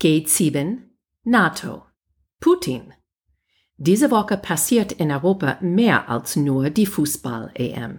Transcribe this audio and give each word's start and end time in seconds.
G7, 0.00 0.78
NATO, 1.24 1.82
Putin. 2.38 2.94
Diese 3.78 4.12
Woche 4.12 4.36
passiert 4.36 4.92
in 4.92 5.10
Europa 5.10 5.58
mehr 5.60 6.08
als 6.08 6.36
nur 6.36 6.70
die 6.70 6.86
Fußball-EM. 6.86 7.98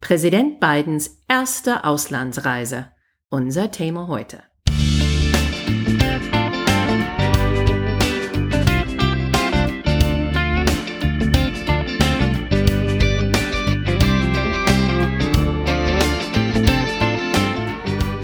Präsident 0.00 0.58
Bidens 0.58 1.22
erste 1.28 1.84
Auslandsreise. 1.84 2.90
Unser 3.28 3.70
Thema 3.70 4.08
heute. 4.08 4.42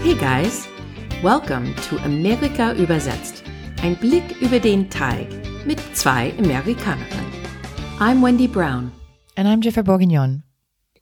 Hey 0.03 0.15
guys! 0.15 0.72
Welcome 1.23 1.73
to 1.87 1.95
Amerika 1.99 2.73
übersetzt. 2.73 3.45
Ein 3.81 3.95
Blick 3.95 4.41
über 4.41 4.59
den 4.59 4.89
Teig 4.89 5.29
mit 5.65 5.79
zwei 5.95 6.33
Amerikanerinnen. 6.37 7.31
I'm 7.97 8.21
Wendy 8.21 8.45
Brown. 8.45 8.91
And 9.37 9.47
I'm 9.47 9.61
Jennifer 9.61 9.83
Bourguignon. 9.83 10.43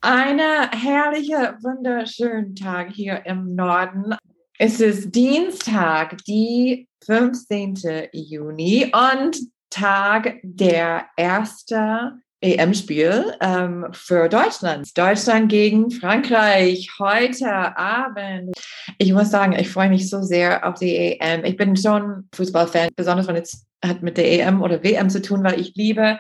Eine 0.02 0.70
herrliche, 0.74 1.58
wunderschönen 1.64 2.56
Tag 2.56 2.92
hier 2.92 3.26
im 3.26 3.56
Norden. 3.56 4.14
Es 4.60 4.80
ist 4.80 5.10
Dienstag, 5.16 6.18
die 6.26 6.88
15. 7.04 8.10
Juni 8.14 8.94
und 8.94 9.40
Tag 9.72 10.36
der 10.44 11.08
erste 11.18 12.20
EM-Spiel 12.42 13.34
ähm, 13.40 13.88
für 13.92 14.28
Deutschland. 14.28 14.98
Deutschland 14.98 15.50
gegen 15.50 15.92
Frankreich 15.92 16.90
heute 17.00 17.78
Abend. 17.78 18.56
Ich 18.98 19.14
muss 19.14 19.30
sagen, 19.30 19.54
ich 19.54 19.70
freue 19.70 19.90
mich 19.90 20.10
so 20.10 20.22
sehr 20.22 20.68
auf 20.68 20.80
die 20.80 21.20
EM. 21.20 21.46
Ich 21.46 21.56
bin 21.56 21.78
schon 21.78 22.28
Fußballfan, 22.34 22.90
besonders 22.96 23.28
wenn 23.28 23.36
es 23.36 23.66
hat 23.84 24.02
mit 24.02 24.18
der 24.18 24.32
EM 24.32 24.62
oder 24.62 24.84
WM 24.84 25.10
zu 25.10 25.22
tun, 25.22 25.44
weil 25.44 25.60
ich 25.60 25.74
liebe 25.76 26.20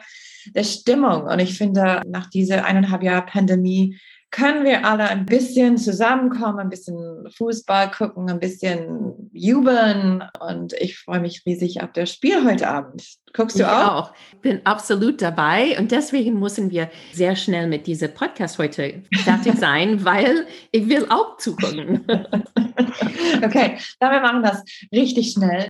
der 0.55 0.63
Stimmung. 0.63 1.23
Und 1.23 1.39
ich 1.39 1.57
finde, 1.57 2.01
nach 2.07 2.29
dieser 2.29 2.65
eineinhalb 2.65 3.03
Jahr 3.03 3.25
Pandemie 3.25 3.99
können 4.31 4.63
wir 4.63 4.85
alle 4.85 5.03
ein 5.09 5.25
bisschen 5.25 5.77
zusammenkommen, 5.77 6.59
ein 6.59 6.69
bisschen 6.69 7.27
Fußball 7.37 7.91
gucken, 7.91 8.29
ein 8.29 8.39
bisschen 8.39 9.29
jubeln. 9.33 10.23
Und 10.39 10.73
ich 10.73 10.97
freue 10.97 11.19
mich 11.19 11.43
riesig 11.45 11.83
auf 11.83 11.91
das 11.91 12.11
Spiel 12.11 12.45
heute 12.45 12.69
Abend. 12.69 13.03
Guckst 13.33 13.57
du 13.57 13.63
ich 13.63 13.67
auch? 13.67 14.09
auch? 14.09 14.13
Bin 14.41 14.65
absolut 14.65 15.21
dabei. 15.21 15.77
Und 15.77 15.91
deswegen 15.91 16.39
müssen 16.39 16.71
wir 16.71 16.89
sehr 17.11 17.35
schnell 17.35 17.67
mit 17.67 17.87
diesem 17.87 18.13
Podcast 18.13 18.57
heute 18.57 19.03
fertig 19.23 19.55
sein, 19.57 20.03
weil 20.05 20.47
ich 20.71 20.87
will 20.87 21.05
auch 21.09 21.37
zugucken. 21.37 22.05
okay, 23.43 23.77
dann 23.99 24.11
wir 24.11 24.21
machen 24.21 24.43
das 24.43 24.63
richtig 24.93 25.33
schnell 25.33 25.67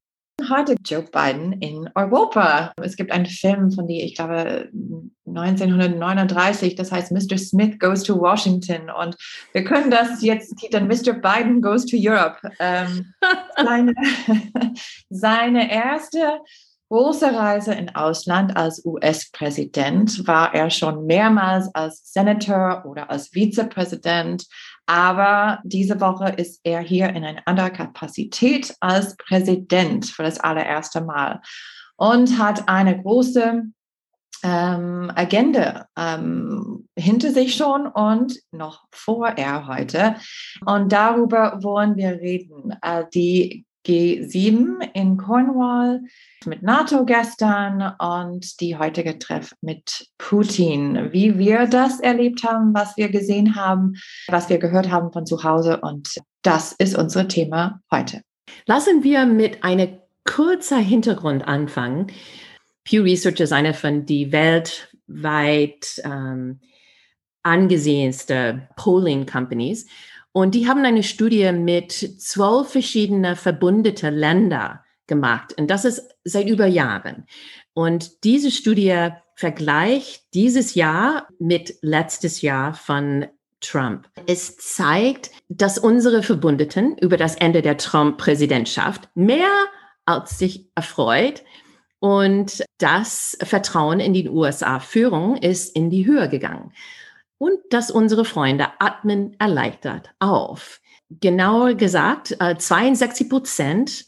heute 0.50 0.76
Joe 0.86 1.04
Biden 1.04 1.54
in 1.54 1.90
Europa. 1.96 2.74
Es 2.82 2.96
gibt 2.96 3.12
einen 3.12 3.26
Film 3.26 3.72
von 3.72 3.88
die, 3.88 4.02
ich 4.02 4.16
glaube, 4.16 4.70
1939, 5.26 6.76
das 6.76 6.92
heißt 6.92 7.12
Mr. 7.12 7.38
Smith 7.38 7.80
Goes 7.80 8.04
to 8.04 8.20
Washington. 8.20 8.90
Und 8.90 9.16
wir 9.54 9.64
können 9.64 9.92
das 9.92 10.22
jetzt 10.22 10.58
titeln, 10.58 10.88
Mr. 10.88 11.14
Biden 11.14 11.62
Goes 11.62 11.86
to 11.86 11.98
Europe. 12.00 12.38
Ähm, 12.60 13.14
seine, 13.64 13.94
seine 15.10 15.72
erste 15.72 16.40
große 16.92 17.34
Reise 17.34 17.74
in 17.74 17.96
Ausland 17.96 18.58
als 18.58 18.86
US-Präsident 18.86 20.28
war 20.28 20.54
er 20.54 20.70
schon 20.70 21.06
mehrmals 21.06 21.74
als 21.74 22.12
Senator 22.12 22.84
oder 22.86 23.10
als 23.10 23.30
Vizepräsident 23.30 24.46
aber 24.92 25.62
diese 25.64 26.02
Woche 26.02 26.28
ist 26.32 26.60
er 26.66 26.82
hier 26.82 27.08
in 27.12 27.24
einer 27.24 27.42
anderen 27.46 27.72
Kapazität 27.72 28.76
als 28.82 29.16
Präsident 29.16 30.06
für 30.06 30.24
das 30.24 30.38
allererste 30.38 31.00
Mal 31.00 31.40
und 31.96 32.38
hat 32.38 32.68
eine 32.68 33.02
große 33.02 33.64
ähm, 34.44 35.12
Agenda 35.16 35.88
ähm, 35.98 36.90
hinter 36.98 37.32
sich 37.32 37.56
schon 37.56 37.88
und 37.88 38.38
noch 38.52 38.84
vor 38.92 39.30
er 39.30 39.66
heute. 39.66 40.18
Und 40.66 40.92
darüber 40.92 41.64
wollen 41.64 41.96
wir 41.96 42.20
reden. 42.20 42.76
Äh, 42.82 43.06
die 43.14 43.66
G7 43.86 44.90
in 44.94 45.18
Cornwall 45.18 46.02
mit 46.46 46.62
NATO 46.62 47.06
gestern 47.06 47.96
und 48.00 48.60
die 48.62 48.78
heutige 48.78 49.18
Treff 49.18 49.54
mit 49.62 50.08
Putin. 50.18 51.12
Wie 51.12 51.38
wir 51.38 51.68
das 51.68 52.00
erlebt 52.00 52.44
haben, 52.44 52.74
was 52.74 52.96
wir 52.98 53.10
gesehen 53.10 53.56
haben, 53.56 53.94
was 54.28 54.50
wir 54.50 54.60
gehört 54.60 54.92
haben 54.92 55.12
von 55.12 55.26
zu 55.26 55.44
Hause 55.44 55.82
und 55.82 56.18
das 56.44 56.74
ist 56.74 56.96
unser 56.96 57.28
Thema 57.28 57.82
heute. 57.92 58.22
Lassen 58.66 59.04
wir 59.04 59.26
mit 59.26 59.64
einem 59.64 59.98
kurzen 60.26 60.80
Hintergrund 60.80 61.48
anfangen. 61.48 62.08
Pew 62.84 63.04
Research 63.04 63.40
ist 63.40 63.54
eine 63.54 63.74
von 63.74 64.06
die 64.06 64.32
weltweit 64.32 66.02
ähm, 66.04 66.60
angesehensten 67.44 68.68
Polling 68.76 69.26
Companies 69.26 69.88
und 70.34 70.56
die 70.56 70.68
haben 70.68 70.86
eine 70.86 71.04
Studie 71.04 71.52
mit 71.52 71.92
zwölf 71.92 72.70
verschiedenen 72.70 73.36
verbündete 73.36 74.10
Länder 74.10 74.84
gemacht. 75.08 75.54
Und 75.58 75.68
das 75.70 75.86
ist 75.86 76.10
seit 76.24 76.48
über 76.48 76.68
Jahren. 76.68 77.26
Und 77.74 78.24
diese 78.24 78.52
Studie 78.52 79.10
vergleicht 79.36 80.34
dieses 80.34 80.76
Jahr 80.76 81.28
mit 81.40 81.76
letztes 81.82 82.42
Jahr 82.42 82.74
von 82.74 83.26
Trump. 83.60 84.10
Es 84.26 84.58
zeigt, 84.58 85.32
dass 85.50 85.78
unsere 85.78 86.24
Verbündeten 86.24 86.98
über 86.98 87.18
das 87.18 87.36
Ende 87.36 87.62
der 87.62 87.78
Trump-Präsidentschaft 87.78 89.10
mehr 89.16 89.52
als 90.06 90.40
sich 90.40 90.68
erfreut 90.76 91.44
und 92.00 92.64
das 92.80 93.38
Vertrauen 93.44 94.00
in 94.00 94.14
die 94.14 94.28
USA-Führung 94.28 95.38
ist 95.38 95.76
in 95.76 95.92
die 95.92 96.08
Höhe 96.08 96.28
gegangen 96.28 96.72
und 97.42 97.58
dass 97.72 97.90
unsere 97.90 98.24
Freunde 98.24 98.68
atmen 98.78 99.36
erleichtert 99.40 100.12
auf. 100.20 100.80
Genauer 101.10 101.74
gesagt, 101.74 102.38
62 102.38 103.26
äh, 103.26 103.30
Prozent 103.32 104.06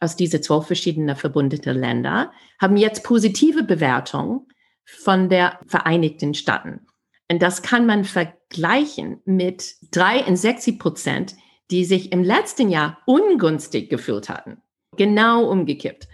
aus 0.00 0.16
diesen 0.16 0.42
zwölf 0.42 0.66
verschiedenen 0.66 1.14
verbundenen 1.14 1.78
Länder 1.78 2.32
haben 2.58 2.78
jetzt 2.78 3.04
positive 3.04 3.64
Bewertungen 3.64 4.46
von 4.86 5.28
der 5.28 5.60
Vereinigten 5.66 6.32
Staaten. 6.32 6.86
Und 7.30 7.42
das 7.42 7.60
kann 7.60 7.84
man 7.84 8.04
vergleichen 8.04 9.20
mit 9.26 9.74
63 9.90 10.78
Prozent, 10.78 11.36
die 11.70 11.84
sich 11.84 12.12
im 12.12 12.24
letzten 12.24 12.70
Jahr 12.70 12.96
ungünstig 13.04 13.90
gefühlt 13.90 14.30
hatten. 14.30 14.62
Genau 14.96 15.44
umgekippt 15.44 16.08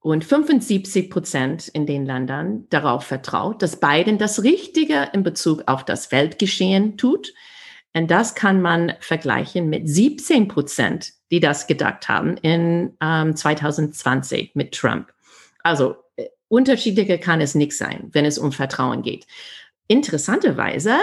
und 0.00 0.24
75 0.24 1.10
Prozent 1.10 1.68
in 1.68 1.86
den 1.86 2.06
Ländern 2.06 2.66
darauf 2.70 3.04
vertraut, 3.04 3.62
dass 3.62 3.78
Biden 3.78 4.16
das 4.18 4.42
Richtige 4.42 5.10
in 5.12 5.22
Bezug 5.22 5.62
auf 5.66 5.84
das 5.84 6.10
Weltgeschehen 6.10 6.96
tut. 6.96 7.34
Und 7.92 8.10
das 8.10 8.34
kann 8.34 8.62
man 8.62 8.94
vergleichen 9.00 9.68
mit 9.68 9.88
17 9.88 10.48
Prozent, 10.48 11.12
die 11.30 11.40
das 11.40 11.66
gedacht 11.66 12.08
haben 12.08 12.36
in 12.38 12.96
ähm, 13.00 13.36
2020 13.36 14.52
mit 14.54 14.72
Trump. 14.72 15.12
Also 15.62 15.96
äh, 16.16 16.26
unterschiedlicher 16.48 17.18
kann 17.18 17.40
es 17.40 17.54
nicht 17.54 17.76
sein, 17.76 18.08
wenn 18.12 18.24
es 18.24 18.38
um 18.38 18.52
Vertrauen 18.52 19.02
geht. 19.02 19.26
Interessanterweise, 19.86 20.96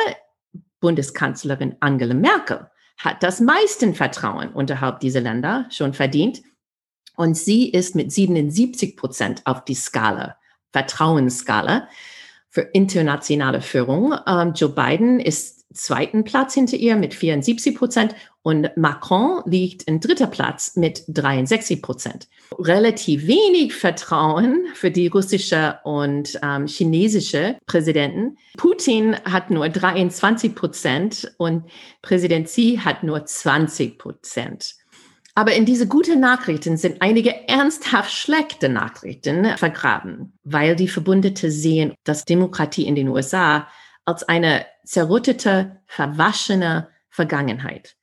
Bundeskanzlerin 0.79 1.75
Angela 1.81 2.13
Merkel 2.13 2.67
hat 2.97 3.21
das 3.21 3.41
meiste 3.41 3.93
Vertrauen 3.93 4.49
unterhalb 4.49 5.01
dieser 5.01 5.21
Länder 5.21 5.67
schon 5.69 5.93
verdient 5.93 6.41
und 7.17 7.35
sie 7.35 7.69
ist 7.69 7.95
mit 7.95 8.11
77 8.11 8.95
Prozent 8.95 9.41
auf 9.45 9.65
die 9.65 9.75
Skala, 9.75 10.37
Vertrauensskala 10.71 11.89
für 12.49 12.61
internationale 12.61 13.61
Führung. 13.61 14.15
Ähm, 14.25 14.53
Joe 14.55 14.69
Biden 14.69 15.19
ist 15.19 15.65
zweiten 15.73 16.23
Platz 16.23 16.53
hinter 16.53 16.77
ihr 16.77 16.95
mit 16.95 17.13
74 17.13 17.75
Prozent 17.75 18.15
und 18.41 18.69
Macron 18.77 19.41
liegt 19.45 19.83
in 19.83 19.99
dritter 19.99 20.27
Platz 20.27 20.75
mit 20.75 21.03
63 21.09 21.81
Prozent. 21.81 22.27
Relativ 22.57 23.27
wenig 23.27 23.75
Vertrauen 23.75 24.67
für 24.73 24.89
die 24.89 25.07
russische 25.07 25.79
und 25.83 26.39
ähm, 26.41 26.65
chinesische 26.67 27.57
Präsidenten. 27.65 28.37
Putin 28.55 29.17
hat 29.25 29.51
nur 29.51 29.67
23 29.67 30.55
Prozent 30.55 31.33
und 31.37 31.65
Präsident 32.01 32.47
Xi 32.47 32.79
hat 32.81 33.03
nur 33.03 33.25
20 33.25 33.97
Prozent. 33.97 34.76
Aber 35.37 35.53
in 35.53 35.65
diese 35.65 35.87
guten 35.87 36.19
Nachrichten 36.19 36.77
sind 36.77 36.99
einige 37.03 37.47
ernsthaft 37.47 38.11
schlechte 38.11 38.69
Nachrichten 38.69 39.45
vergraben, 39.55 40.33
weil 40.43 40.75
die 40.75 40.87
Verbündete 40.87 41.51
sehen, 41.51 41.93
dass 42.03 42.25
Demokratie 42.25 42.87
in 42.87 42.95
den 42.95 43.07
USA 43.07 43.67
als 44.03 44.23
eine 44.23 44.65
zerrüttete, 44.83 45.79
verwaschene 45.85 46.89
Vergangenheit. 47.11 47.97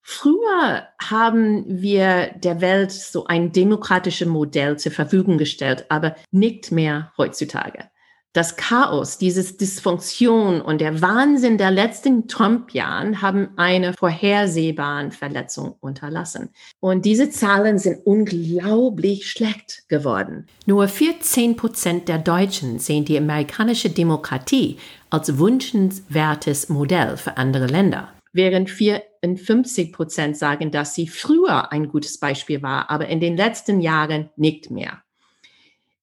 Früher 0.00 0.88
haben 0.98 1.66
wir 1.68 2.32
der 2.36 2.62
Welt 2.62 2.92
so 2.92 3.26
ein 3.26 3.52
demokratisches 3.52 4.26
Modell 4.26 4.78
zur 4.78 4.92
Verfügung 4.92 5.36
gestellt, 5.36 5.84
aber 5.90 6.16
nicht 6.30 6.72
mehr 6.72 7.12
heutzutage. 7.18 7.89
Das 8.32 8.54
Chaos, 8.54 9.18
dieses 9.18 9.56
Dysfunktion 9.56 10.60
und 10.60 10.80
der 10.80 11.02
Wahnsinn 11.02 11.58
der 11.58 11.72
letzten 11.72 12.28
Trump-Jahren 12.28 13.22
haben 13.22 13.48
eine 13.56 13.92
vorhersehbare 13.92 15.10
Verletzung 15.10 15.74
unterlassen. 15.80 16.50
Und 16.78 17.04
diese 17.04 17.30
Zahlen 17.30 17.78
sind 17.78 18.06
unglaublich 18.06 19.28
schlecht 19.28 19.88
geworden. 19.88 20.46
Nur 20.64 20.86
14 20.86 21.56
Prozent 21.56 22.08
der 22.08 22.18
Deutschen 22.18 22.78
sehen 22.78 23.04
die 23.04 23.18
amerikanische 23.18 23.90
Demokratie 23.90 24.78
als 25.10 25.36
wünschenswertes 25.36 26.68
Modell 26.68 27.16
für 27.16 27.36
andere 27.36 27.66
Länder 27.66 28.12
während 28.32 28.70
54 28.70 29.92
Prozent 29.92 30.36
sagen, 30.36 30.70
dass 30.70 30.94
sie 30.94 31.08
früher 31.08 31.72
ein 31.72 31.88
gutes 31.88 32.20
Beispiel 32.20 32.62
war, 32.62 32.88
aber 32.88 33.08
in 33.08 33.18
den 33.18 33.36
letzten 33.36 33.80
Jahren 33.80 34.30
nicht 34.36 34.70
mehr. 34.70 35.02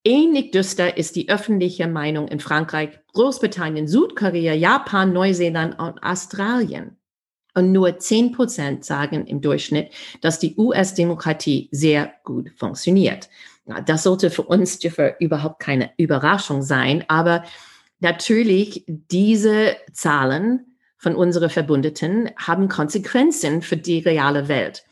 Ähnlich 0.08 0.52
düster 0.52 0.96
ist 0.96 1.18
die 1.18 1.28
öffentliche 1.28 1.86
Meinung 1.86 2.30
in 2.30 2.40
Frankreich, 2.40 2.98
Großbritannien, 3.12 3.90
Südkorea, 3.90 4.54
Japan, 4.54 5.12
Neuseeland 5.12 5.78
und 5.78 6.02
Australien. 6.02 6.96
Und 7.54 7.74
nur 7.74 8.00
10 8.00 8.32
Prozent 8.32 8.86
sagen 8.86 9.28
im 9.28 9.42
Durchschnitt, 9.42 9.92
dass 10.22 10.40
die 10.40 10.56
US-Demokratie 10.56 11.68
sehr 11.74 12.14
gut 12.24 12.52
funktioniert. 12.56 13.28
Das 13.86 14.04
sollte 14.04 14.30
für 14.30 14.44
uns 14.44 14.80
überhaupt 15.20 15.60
keine 15.60 15.92
Überraschung 15.98 16.62
sein, 16.62 17.04
aber 17.10 17.44
natürlich 18.00 18.86
diese 18.88 19.76
Zahlen 19.92 20.78
von 20.96 21.18
unseren 21.18 21.50
Verbündeten 21.50 22.32
haben 22.38 22.70
Konsequenzen 22.70 23.62
für 23.62 23.76
die 23.76 24.00
reale 24.00 24.48
Welt. 24.48 24.86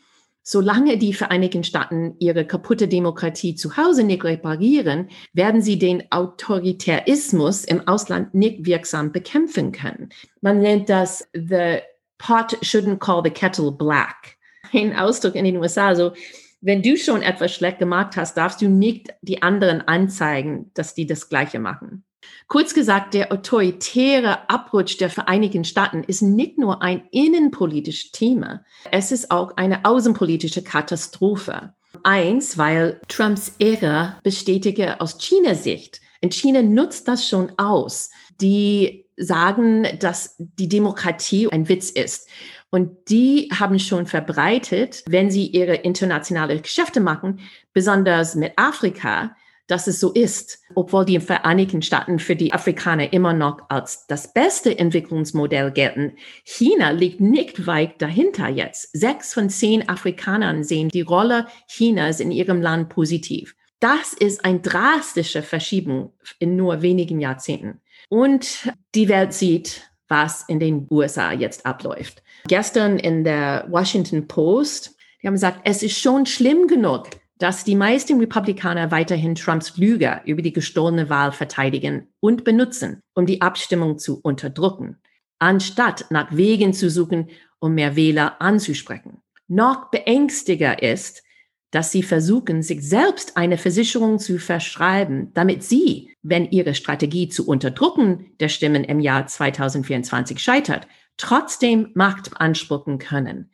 Solange 0.48 0.96
die 0.96 1.12
Vereinigten 1.12 1.64
Staaten 1.64 2.14
ihre 2.20 2.46
kaputte 2.46 2.86
Demokratie 2.86 3.56
zu 3.56 3.76
Hause 3.76 4.04
nicht 4.04 4.22
reparieren, 4.22 5.08
werden 5.32 5.60
sie 5.60 5.76
den 5.76 6.04
Autoritarismus 6.12 7.64
im 7.64 7.88
Ausland 7.88 8.32
nicht 8.32 8.64
wirksam 8.64 9.10
bekämpfen 9.10 9.72
können. 9.72 10.10
Man 10.42 10.60
nennt 10.60 10.88
das 10.88 11.28
the 11.32 11.78
pot 12.18 12.56
shouldn't 12.62 12.98
call 12.98 13.22
the 13.24 13.30
kettle 13.30 13.72
black. 13.72 14.36
Ein 14.72 14.96
Ausdruck 14.96 15.34
in 15.34 15.46
den 15.46 15.56
USA. 15.56 15.88
Also, 15.88 16.12
wenn 16.60 16.80
du 16.80 16.96
schon 16.96 17.22
etwas 17.22 17.52
schlecht 17.52 17.80
gemacht 17.80 18.16
hast, 18.16 18.36
darfst 18.36 18.62
du 18.62 18.68
nicht 18.68 19.12
die 19.22 19.42
anderen 19.42 19.80
anzeigen, 19.80 20.70
dass 20.74 20.94
die 20.94 21.06
das 21.06 21.28
Gleiche 21.28 21.58
machen. 21.58 22.05
Kurz 22.48 22.74
gesagt, 22.74 23.14
der 23.14 23.32
autoritäre 23.32 24.48
Abrutsch 24.48 24.98
der 24.98 25.10
Vereinigten 25.10 25.64
Staaten 25.64 26.04
ist 26.04 26.22
nicht 26.22 26.58
nur 26.58 26.82
ein 26.82 27.08
innenpolitisches 27.10 28.12
Thema, 28.12 28.64
es 28.90 29.12
ist 29.12 29.30
auch 29.30 29.56
eine 29.56 29.84
außenpolitische 29.84 30.62
Katastrophe. 30.62 31.74
Eins, 32.02 32.56
weil 32.58 33.00
Trumps 33.08 33.52
Ära 33.58 34.18
bestätige 34.22 35.00
aus 35.00 35.18
Chinas 35.18 35.64
Sicht. 35.64 36.00
Und 36.22 36.34
China 36.34 36.62
nutzt 36.62 37.08
das 37.08 37.28
schon 37.28 37.52
aus. 37.58 38.10
Die 38.40 39.06
sagen, 39.16 39.86
dass 39.98 40.36
die 40.38 40.68
Demokratie 40.68 41.50
ein 41.50 41.68
Witz 41.68 41.90
ist. 41.90 42.28
Und 42.70 43.08
die 43.08 43.48
haben 43.52 43.78
schon 43.78 44.06
verbreitet, 44.06 45.04
wenn 45.06 45.30
sie 45.30 45.46
ihre 45.46 45.74
internationale 45.74 46.60
Geschäfte 46.60 47.00
machen, 47.00 47.40
besonders 47.72 48.34
mit 48.34 48.52
Afrika, 48.56 49.34
dass 49.66 49.86
es 49.86 50.00
so 50.00 50.12
ist, 50.12 50.60
obwohl 50.74 51.04
die 51.04 51.20
Vereinigten 51.20 51.82
Staaten 51.82 52.18
für 52.18 52.36
die 52.36 52.52
Afrikaner 52.52 53.12
immer 53.12 53.32
noch 53.32 53.68
als 53.68 54.06
das 54.06 54.32
beste 54.32 54.78
Entwicklungsmodell 54.78 55.72
gelten. 55.72 56.12
China 56.44 56.90
liegt 56.90 57.20
nicht 57.20 57.66
weit 57.66 58.00
dahinter 58.00 58.48
jetzt. 58.48 58.90
Sechs 58.92 59.34
von 59.34 59.50
zehn 59.50 59.88
Afrikanern 59.88 60.64
sehen 60.64 60.88
die 60.88 61.00
Rolle 61.00 61.46
Chinas 61.66 62.20
in 62.20 62.30
ihrem 62.30 62.60
Land 62.60 62.88
positiv. 62.88 63.56
Das 63.80 64.14
ist 64.14 64.44
eine 64.44 64.60
drastische 64.60 65.42
Verschiebung 65.42 66.12
in 66.38 66.56
nur 66.56 66.82
wenigen 66.82 67.20
Jahrzehnten. 67.20 67.80
Und 68.08 68.72
die 68.94 69.08
Welt 69.08 69.32
sieht, 69.32 69.90
was 70.08 70.44
in 70.48 70.60
den 70.60 70.86
USA 70.90 71.32
jetzt 71.32 71.66
abläuft. 71.66 72.22
Gestern 72.46 72.98
in 72.98 73.24
der 73.24 73.66
Washington 73.68 74.28
Post, 74.28 74.96
die 75.20 75.26
haben 75.26 75.34
gesagt, 75.34 75.60
es 75.64 75.82
ist 75.82 75.98
schon 75.98 76.26
schlimm 76.26 76.68
genug, 76.68 77.08
dass 77.38 77.64
die 77.64 77.76
meisten 77.76 78.18
Republikaner 78.18 78.90
weiterhin 78.90 79.34
Trumps 79.34 79.76
Lüge 79.76 80.20
über 80.24 80.42
die 80.42 80.52
gestohlene 80.52 81.10
Wahl 81.10 81.32
verteidigen 81.32 82.08
und 82.20 82.44
benutzen, 82.44 83.00
um 83.14 83.26
die 83.26 83.42
Abstimmung 83.42 83.98
zu 83.98 84.20
unterdrücken, 84.22 84.98
anstatt 85.38 86.06
nach 86.10 86.34
Wegen 86.34 86.72
zu 86.72 86.88
suchen, 86.88 87.28
um 87.58 87.74
mehr 87.74 87.96
Wähler 87.96 88.40
anzusprechen. 88.40 89.22
Noch 89.48 89.90
beängstiger 89.90 90.82
ist, 90.82 91.22
dass 91.70 91.92
sie 91.92 92.02
versuchen, 92.02 92.62
sich 92.62 92.88
selbst 92.88 93.36
eine 93.36 93.58
Versicherung 93.58 94.18
zu 94.18 94.38
verschreiben, 94.38 95.32
damit 95.34 95.62
sie, 95.62 96.14
wenn 96.22 96.50
ihre 96.50 96.74
Strategie 96.74 97.28
zu 97.28 97.46
unterdrücken 97.46 98.32
der 98.40 98.48
Stimmen 98.48 98.84
im 98.84 99.00
Jahr 99.00 99.26
2024 99.26 100.38
scheitert, 100.38 100.86
trotzdem 101.16 101.90
Macht 101.94 102.30
beanspruchen 102.30 102.98
können. 102.98 103.50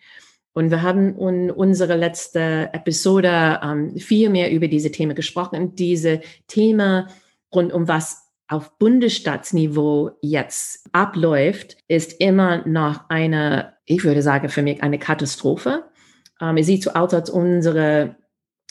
Und 0.55 0.71
wir 0.71 0.83
haben 0.83 1.19
in 1.19 1.51
unserer 1.51 1.97
letzten 1.97 2.69
Episode 2.73 3.61
ähm, 3.63 3.97
viel 3.97 4.29
mehr 4.29 4.51
über 4.51 4.69
diese 4.69 4.91
Themen 4.91 5.15
gesprochen. 5.15 5.75
Diese 5.75 6.21
Thema 6.47 7.09
rund 7.55 7.73
um 7.73 7.89
was 7.89 8.23
auf 8.49 8.77
Bundesstaatsniveau 8.79 10.11
jetzt 10.21 10.87
abläuft, 10.93 11.79
ist 11.89 12.21
immer 12.21 12.67
noch 12.67 13.09
eine, 13.09 13.75
ich 13.87 14.05
würde 14.05 14.21
sagen, 14.21 14.51
für 14.51 14.63
mich 14.63 14.83
eine 14.83 14.99
Katastrophe. 14.99 15.85
Ähm, 16.41 16.59
es 16.59 16.67
sieht 16.67 16.83
so 16.83 16.91
aus, 16.91 17.15
als 17.15 17.31
unsere 17.31 18.17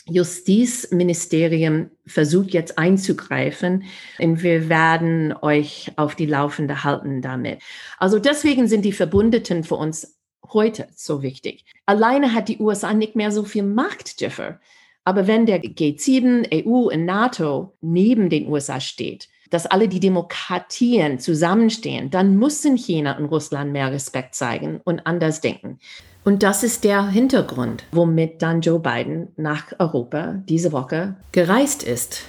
Justizministerium 0.06 1.90
versucht 2.06 2.50
jetzt 2.50 2.76
einzugreifen 2.76 3.84
und 4.18 4.42
wir 4.42 4.68
werden 4.68 5.32
euch 5.42 5.92
auf 5.96 6.16
die 6.16 6.26
Laufende 6.26 6.82
halten 6.82 7.22
damit. 7.22 7.60
Also 7.98 8.18
deswegen 8.18 8.66
sind 8.66 8.84
die 8.84 8.92
Verbündeten 8.92 9.62
für 9.62 9.76
uns 9.76 10.18
heute 10.54 10.88
so 10.94 11.22
wichtig. 11.22 11.64
Alleine 11.86 12.34
hat 12.34 12.48
die 12.48 12.58
USA 12.58 12.94
nicht 12.94 13.16
mehr 13.16 13.30
so 13.32 13.44
viel 13.44 13.62
Macht, 13.62 14.20
Jeffer. 14.20 14.60
Aber 15.04 15.26
wenn 15.26 15.46
der 15.46 15.60
G7, 15.62 16.64
EU 16.64 16.90
und 16.92 17.04
NATO 17.04 17.74
neben 17.80 18.30
den 18.30 18.46
USA 18.48 18.80
steht, 18.80 19.28
dass 19.50 19.66
alle 19.66 19.88
die 19.88 20.00
Demokratien 20.00 21.18
zusammenstehen, 21.18 22.10
dann 22.10 22.38
müssen 22.38 22.76
China 22.76 23.18
und 23.18 23.26
Russland 23.26 23.72
mehr 23.72 23.92
Respekt 23.92 24.34
zeigen 24.34 24.80
und 24.84 25.06
anders 25.06 25.40
denken. 25.40 25.78
Und 26.24 26.42
das 26.42 26.62
ist 26.62 26.84
der 26.84 27.08
Hintergrund, 27.08 27.84
womit 27.90 28.42
dann 28.42 28.60
Joe 28.60 28.78
Biden 28.78 29.28
nach 29.36 29.72
Europa 29.78 30.42
diese 30.48 30.72
Woche 30.72 31.16
gereist 31.32 31.82
ist. 31.82 32.22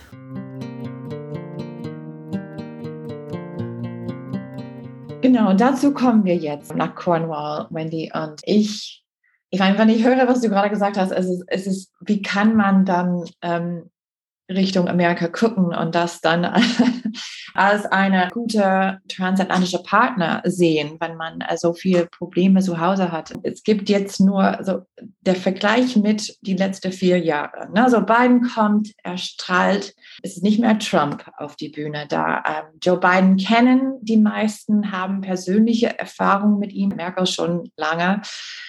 Genau, 5.24 5.52
und 5.52 5.62
dazu 5.62 5.94
kommen 5.94 6.26
wir 6.26 6.36
jetzt 6.36 6.76
nach 6.76 6.96
Cornwall, 6.96 7.68
Wendy. 7.70 8.12
Und 8.14 8.42
ich, 8.44 9.06
ich 9.52 9.60
meine, 9.62 9.78
wenn 9.78 9.88
ich 9.88 10.04
höre, 10.04 10.28
was 10.28 10.42
du 10.42 10.50
gerade 10.50 10.70
gesagt 10.70 10.98
hast, 10.98 11.12
es 11.12 11.28
ist, 11.28 11.44
es 11.48 11.66
ist 11.66 11.94
wie 12.02 12.22
kann 12.22 12.58
man 12.58 12.84
dann 12.84 13.24
ähm, 13.42 13.90
Richtung 14.50 14.88
Amerika 14.88 15.28
gucken 15.28 15.74
und 15.74 15.96
das 15.96 16.22
dann 16.22 16.46
als 17.54 17.86
eine 17.86 18.30
gute 18.32 19.00
transatlantische 19.08 19.82
Partner 19.84 20.42
sehen, 20.46 20.98
wenn 21.00 21.16
man 21.16 21.42
äh, 21.42 21.58
so 21.58 21.74
viele 21.74 22.08
Probleme 22.08 22.62
zu 22.62 22.80
Hause 22.80 23.12
hat. 23.12 23.34
Es 23.44 23.64
gibt 23.64 23.90
jetzt 23.90 24.20
nur 24.20 24.60
so 24.62 24.82
der 25.22 25.36
Vergleich 25.36 25.96
mit 25.96 26.38
die 26.42 26.56
letzten 26.56 26.92
vier 26.92 27.20
Jahre. 27.20 27.72
Ne? 27.72 27.90
So 27.90 28.02
Biden 28.02 28.42
kommt, 28.42 28.92
er 29.04 29.18
strahlt. 29.18 29.96
Es 30.22 30.36
ist 30.36 30.44
nicht 30.44 30.60
mehr 30.60 30.78
Trump 30.80 31.30
auf 31.38 31.56
die 31.56 31.70
Bühne 31.70 32.06
da. 32.10 32.44
Ähm, 32.46 32.80
Joe 32.82 33.00
Biden 33.00 33.38
kennen 33.38 33.94
die 34.02 34.18
meisten, 34.18 34.92
haben 34.92 35.22
persönliche 35.22 35.98
Erfahrungen 35.98 36.60
mit 36.60 36.74
ihm, 36.74 36.90
Merkel 36.90 37.28
schon 37.28 37.72
lange 37.78 38.22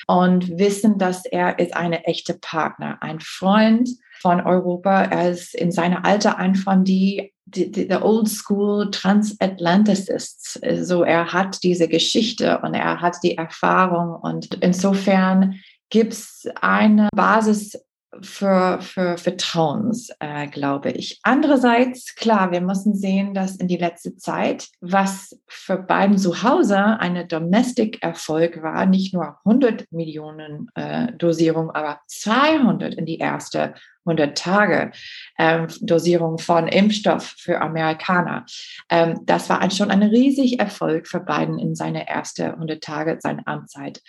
und 0.07 0.59
wissen, 0.59 0.99
dass 0.99 1.25
er 1.25 1.59
ist 1.59 1.75
eine 1.75 2.05
echte 2.05 2.35
Partner, 2.35 2.99
ein 3.01 3.21
Freund 3.21 3.89
von 4.25 4.41
Europa. 4.41 5.03
Er 5.03 5.33
ist 5.33 5.55
in 5.55 5.71
seiner 5.71 6.07
Alter 6.07 6.39
einfach 6.39 6.83
die 6.83 7.35
die, 7.45 7.71
die, 7.71 7.87
the 7.91 7.97
old 7.97 8.27
school 8.27 8.91
Transatlanticists. 8.91 10.59
Also 10.63 11.03
er 11.03 11.35
hat 11.35 11.63
diese 11.63 11.89
Geschichte 11.89 12.59
und 12.63 12.73
er 12.73 13.03
hat 13.03 13.17
die 13.23 13.37
Erfahrung 13.37 14.17
und 14.19 14.55
insofern 14.63 15.61
gibt 15.91 16.15
es 16.15 16.49
eine 16.63 17.11
Basis 17.15 17.79
für, 18.23 18.79
für 18.81 19.17
Vertrauens, 19.17 20.11
äh, 20.21 20.47
glaube 20.49 20.91
ich. 20.91 21.21
Andererseits, 21.23 22.15
klar, 22.15 22.53
wir 22.53 22.61
müssen 22.61 22.95
sehen, 22.95 23.35
dass 23.35 23.57
in 23.57 23.69
die 23.69 23.77
letzte 23.77 24.17
Zeit, 24.17 24.69
was 24.81 25.39
für 25.47 25.79
beiden 25.79 26.19
zu 26.19 26.43
Hause 26.43 26.79
eine 26.79 27.27
Domestic-Erfolg 27.27 28.63
war, 28.63 28.87
nicht 28.87 29.15
nur 29.15 29.39
100 29.45 29.91
Millionen 29.93 30.71
äh, 30.75 31.13
Dosierung, 31.13 31.71
aber 31.71 32.01
200 32.07 32.95
in 32.95 33.07
die 33.07 33.19
erste 33.19 33.75
100 34.07 34.37
Tage 34.37 34.93
ähm, 35.39 35.67
Dosierung 35.81 36.39
von 36.39 36.69
Impfstoff 36.69 37.35
für 37.39 37.61
Amerikaner. 37.61 38.45
Ähm, 38.91 39.21
das 39.25 39.49
war 39.49 39.69
schon 39.71 39.91
ein 39.91 40.03
riesig 40.03 40.61
Erfolg 40.61 41.09
für 41.09 41.21
Biden 41.21 41.59
in 41.59 41.75
seine 41.75 42.09
erste 42.09 42.55
100 42.55 42.83
Tage, 42.83 43.19
seine 43.21 43.47
Amtszeit. 43.47 44.03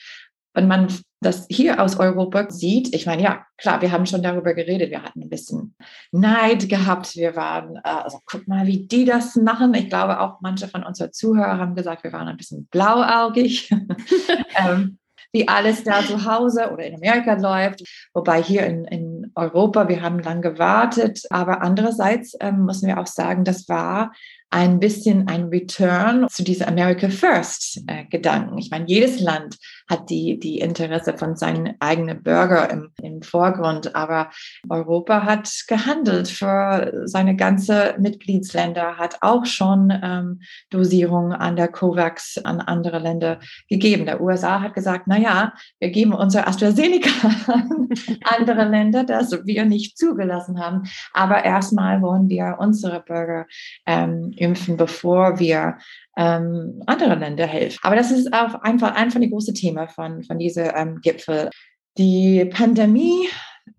Wenn 0.56 0.68
man 0.68 0.88
das 1.22 1.46
hier 1.50 1.82
aus 1.82 1.98
Europa 2.00 2.50
sieht, 2.50 2.94
ich 2.94 3.06
meine, 3.06 3.22
ja, 3.22 3.46
klar, 3.58 3.82
wir 3.82 3.92
haben 3.92 4.06
schon 4.06 4.24
darüber 4.24 4.54
geredet, 4.54 4.90
wir 4.92 5.04
hatten 5.04 5.22
ein 5.22 5.30
bisschen 5.30 5.76
Neid 6.12 6.70
gehabt, 6.70 7.16
wir 7.16 7.36
waren, 7.36 7.76
äh, 7.78 7.82
also 7.84 8.20
guck 8.26 8.48
mal, 8.48 8.66
wie 8.66 8.88
die 8.88 9.06
das 9.06 9.36
machen. 9.36 9.74
Ich 9.74 9.90
glaube, 9.90 10.20
auch 10.20 10.40
manche 10.42 10.68
von 10.68 10.84
unseren 10.84 11.14
Zuhörern 11.14 11.60
haben 11.60 11.76
gesagt, 11.76 12.04
wir 12.04 12.14
waren 12.14 12.28
ein 12.28 12.38
bisschen 12.38 12.68
blauäugig. 12.68 13.70
ähm, 14.56 14.98
wie 15.34 15.50
alles 15.50 15.84
da 15.84 16.00
zu 16.00 16.24
Hause 16.24 16.72
oder 16.72 16.86
in 16.86 16.96
Amerika 16.96 17.34
läuft. 17.34 17.84
Wobei 18.14 18.42
hier 18.42 18.66
in, 18.68 18.86
in 18.86 19.32
Europa, 19.36 19.90
wir 19.90 20.02
haben 20.02 20.20
lang 20.20 20.42
gewartet. 20.42 21.24
Aber 21.30 21.62
andererseits 21.62 22.38
ähm, 22.40 22.64
müssen 22.64 22.88
wir 22.88 22.98
auch 22.98 23.08
sagen, 23.08 23.44
das 23.44 23.68
war 23.68 24.14
ein 24.56 24.80
bisschen 24.80 25.28
ein 25.28 25.50
Return 25.50 26.30
zu 26.30 26.42
dieser 26.42 26.70
America 26.70 27.10
First 27.10 27.82
äh, 27.88 28.06
Gedanken. 28.06 28.58
Ich 28.58 28.72
meine, 28.72 28.86
jedes 28.88 29.20
Land 29.20 29.58
hat 29.90 30.10
die, 30.10 30.40
die 30.40 30.60
Interesse 30.60 31.18
von 31.18 31.36
seinen 31.36 31.76
eigenen 31.82 32.24
Bürger 32.24 32.70
im, 32.70 32.90
im 33.02 33.22
Vorgrund, 33.22 33.98
aber 33.98 34.30
Europa 34.70 35.24
hat 35.24 35.50
gehandelt 35.68 36.30
für 36.30 37.04
seine 37.04 37.36
ganze 37.36 37.96
Mitgliedsländer, 38.00 38.98
hat 38.98 39.18
auch 39.20 39.46
schon 39.46 39.92
ähm, 40.02 40.40
Dosierungen 40.70 41.34
an 41.34 41.58
der 41.58 41.68
COVAX 41.68 42.38
an 42.46 42.62
andere 42.62 43.00
Länder 43.00 43.40
gegeben. 43.68 44.06
Der 44.06 44.22
USA 44.22 44.62
hat 44.62 44.74
gesagt, 44.74 45.04
na 45.08 45.18
ja, 45.18 45.52
wir 45.80 45.90
geben 45.90 46.14
unser 46.14 46.48
AstraZeneca 46.48 47.12
an 47.52 47.90
andere 48.24 48.64
Länder, 48.64 49.04
das 49.04 49.34
wir 49.46 49.66
nicht 49.66 49.98
zugelassen 49.98 50.62
haben. 50.62 50.84
Aber 51.12 51.44
erstmal 51.44 52.02
wollen 52.02 52.30
wir 52.30 52.56
unsere 52.58 53.02
Bürger 53.02 53.48
ähm, 53.86 54.32
impfen, 54.46 54.78
bevor 54.78 55.40
wir 55.40 55.78
ähm, 56.18 56.82
andere 56.86 57.16
Länder 57.16 57.46
helfen. 57.46 57.80
Aber 57.84 57.96
das 57.96 58.12
ist 58.12 58.34
auch 58.34 58.56
einfach, 58.62 58.96
ein 58.96 59.30
großes 59.30 59.54
Thema 59.54 59.88
von, 59.88 60.24
von 60.24 60.40
diesem 60.40 60.70
ähm, 60.76 61.00
Gipfel. 61.02 61.50
Die 61.98 62.46
Pandemie, 62.46 63.28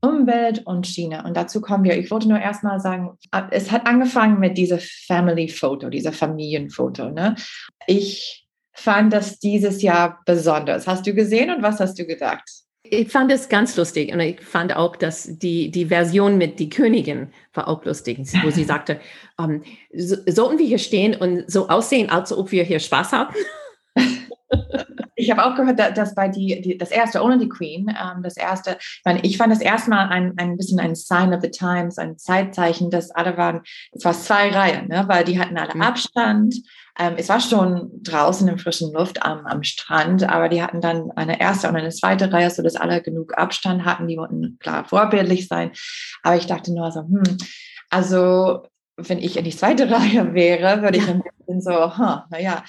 Umwelt 0.00 0.66
und 0.66 0.87
China. 0.87 1.25
Und 1.25 1.37
dazu 1.37 1.61
kommen 1.61 1.85
wir. 1.85 1.96
Ich 1.99 2.11
wollte 2.11 2.28
nur 2.28 2.40
erstmal 2.40 2.80
sagen, 2.80 3.16
es 3.50 3.70
hat 3.70 3.87
angefangen 3.87 4.40
mit 4.40 4.58
dieser 4.58 4.78
Family-Foto, 4.78 5.90
dieser 5.90 6.12
Familienfoto. 6.12 7.11
Ne? 7.11 7.37
Ich 7.87 8.46
fand 8.73 9.12
das 9.12 9.38
dieses 9.38 9.82
Jahr 9.82 10.20
besonders. 10.26 10.87
Hast 10.87 11.06
du 11.06 11.14
gesehen 11.14 11.50
und 11.50 11.62
was 11.62 11.80
hast 11.80 11.99
du 11.99 12.06
gedacht? 12.06 12.65
Ich 12.90 13.10
fand 13.10 13.30
es 13.32 13.48
ganz 13.48 13.76
lustig 13.76 14.12
und 14.12 14.20
ich 14.20 14.40
fand 14.40 14.74
auch, 14.74 14.96
dass 14.96 15.38
die, 15.38 15.70
die 15.70 15.86
Version 15.86 16.38
mit 16.38 16.58
die 16.58 16.68
Königin 16.68 17.28
war 17.54 17.68
auch 17.68 17.84
lustig, 17.84 18.18
wo 18.42 18.50
sie 18.50 18.64
sagte, 18.64 19.00
ähm, 19.38 19.62
so, 19.94 20.16
sollten 20.26 20.58
wir 20.58 20.66
hier 20.66 20.78
stehen 20.78 21.14
und 21.14 21.50
so 21.50 21.68
aussehen, 21.68 22.10
als 22.10 22.32
ob 22.32 22.52
wir 22.52 22.64
hier 22.64 22.80
Spaß 22.80 23.12
haben? 23.12 23.34
Ich 25.18 25.30
habe 25.30 25.44
auch 25.44 25.54
gehört, 25.54 25.78
dass 25.78 26.14
bei 26.14 26.28
die, 26.28 26.60
die, 26.60 26.76
das 26.76 26.90
erste 26.90 27.22
ohne 27.22 27.38
die 27.38 27.48
Queen, 27.48 27.88
ähm, 27.88 28.22
das 28.22 28.36
erste, 28.36 28.76
ich, 28.78 29.00
meine, 29.04 29.20
ich 29.22 29.38
fand 29.38 29.50
das 29.50 29.62
erstmal 29.62 30.08
ein, 30.08 30.34
ein 30.36 30.58
bisschen 30.58 30.78
ein 30.78 30.94
Sign 30.94 31.32
of 31.32 31.40
the 31.40 31.50
Times, 31.50 31.96
ein 31.96 32.18
Zeitzeichen, 32.18 32.90
dass 32.90 33.10
alle 33.10 33.36
waren, 33.38 33.62
es 33.92 34.04
war 34.04 34.12
zwei 34.12 34.50
Reihen, 34.50 34.88
ne, 34.88 35.04
weil 35.08 35.24
die 35.24 35.40
hatten 35.40 35.56
alle 35.56 35.74
mhm. 35.74 35.82
Abstand. 35.82 36.56
Ähm, 36.98 37.14
es 37.16 37.30
war 37.30 37.40
schon 37.40 37.90
draußen 38.02 38.46
in 38.46 38.58
frischen 38.58 38.92
Luft 38.92 39.22
am, 39.22 39.46
am 39.46 39.62
Strand, 39.62 40.28
aber 40.28 40.50
die 40.50 40.62
hatten 40.62 40.82
dann 40.82 41.10
eine 41.12 41.40
erste 41.40 41.68
und 41.68 41.76
eine 41.76 41.90
zweite 41.90 42.30
Reihe, 42.30 42.50
so 42.50 42.62
dass 42.62 42.76
alle 42.76 43.00
genug 43.00 43.36
Abstand 43.38 43.86
hatten. 43.86 44.08
Die 44.08 44.18
wollten 44.18 44.58
klar 44.60 44.84
vorbildlich 44.84 45.48
sein. 45.48 45.72
Aber 46.22 46.36
ich 46.36 46.46
dachte 46.46 46.74
nur 46.74 46.92
so, 46.92 47.00
hm, 47.00 47.38
also 47.88 48.64
wenn 48.96 49.18
ich 49.18 49.36
in 49.36 49.44
die 49.44 49.56
zweite 49.56 49.90
Reihe 49.90 50.34
wäre, 50.34 50.82
würde 50.82 50.98
ich 50.98 51.08
ein 51.08 51.22
bisschen 51.22 51.60
so, 51.60 51.96
huh, 51.96 52.20
naja. 52.30 52.64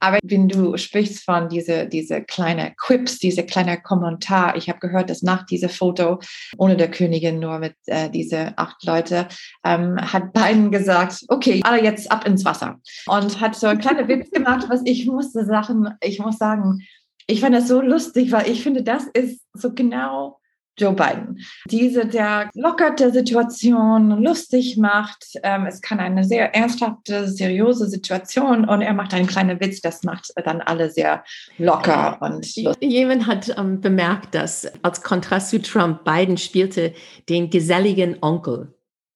Aber 0.00 0.18
wenn 0.22 0.48
du 0.48 0.76
sprichst 0.76 1.24
von 1.24 1.48
diese, 1.48 1.86
diese 1.86 2.22
kleine 2.22 2.74
Quips, 2.76 3.18
diese 3.18 3.44
kleine 3.44 3.80
Kommentar, 3.80 4.56
ich 4.56 4.68
habe 4.68 4.78
gehört, 4.78 5.10
dass 5.10 5.22
nach 5.22 5.44
diesem 5.46 5.68
Foto 5.68 6.20
ohne 6.56 6.76
der 6.76 6.90
Königin 6.90 7.38
nur 7.38 7.58
mit 7.58 7.74
äh, 7.86 8.10
diese 8.10 8.56
acht 8.56 8.84
Leute, 8.84 9.28
ähm, 9.64 9.96
hat 10.00 10.32
Biden 10.32 10.70
gesagt, 10.70 11.24
okay, 11.28 11.60
alle 11.64 11.82
jetzt 11.82 12.10
ab 12.10 12.26
ins 12.26 12.44
Wasser. 12.44 12.80
Und 13.06 13.40
hat 13.40 13.54
so 13.54 13.66
ein 13.66 13.78
kleiner 13.78 14.08
Witz 14.08 14.30
gemacht, 14.30 14.66
was 14.68 14.80
ich 14.84 15.06
musste 15.06 15.44
sagen, 15.44 15.88
ich 16.00 16.18
muss 16.18 16.38
sagen, 16.38 16.80
ich 17.26 17.40
fand 17.40 17.54
das 17.54 17.68
so 17.68 17.82
lustig, 17.82 18.32
weil 18.32 18.48
ich 18.48 18.62
finde, 18.62 18.82
das 18.82 19.04
ist 19.12 19.42
so 19.52 19.74
genau 19.74 20.40
Joe 20.78 20.92
Biden. 20.92 21.44
Diese, 21.66 22.06
der 22.06 22.50
lockert 22.54 23.00
der 23.00 23.10
Situation, 23.10 24.22
lustig 24.22 24.76
macht. 24.76 25.24
Ähm, 25.42 25.66
es 25.66 25.80
kann 25.80 26.00
eine 26.00 26.24
sehr 26.24 26.54
ernsthafte, 26.54 27.28
seriöse 27.28 27.88
Situation 27.88 28.64
und 28.64 28.80
er 28.80 28.94
macht 28.94 29.14
einen 29.14 29.26
kleinen 29.26 29.60
Witz, 29.60 29.80
das 29.80 30.02
macht 30.02 30.32
dann 30.44 30.60
alle 30.60 30.90
sehr 30.90 31.24
locker 31.58 32.18
und 32.20 32.46
Jemand 32.80 33.26
hat 33.26 33.54
ähm, 33.56 33.80
bemerkt, 33.80 34.34
dass 34.34 34.70
als 34.82 35.02
Kontrast 35.02 35.50
zu 35.50 35.60
Trump 35.60 36.04
Biden 36.04 36.36
spielte 36.36 36.94
den 37.28 37.50
geselligen 37.50 38.16
Onkel. 38.20 38.74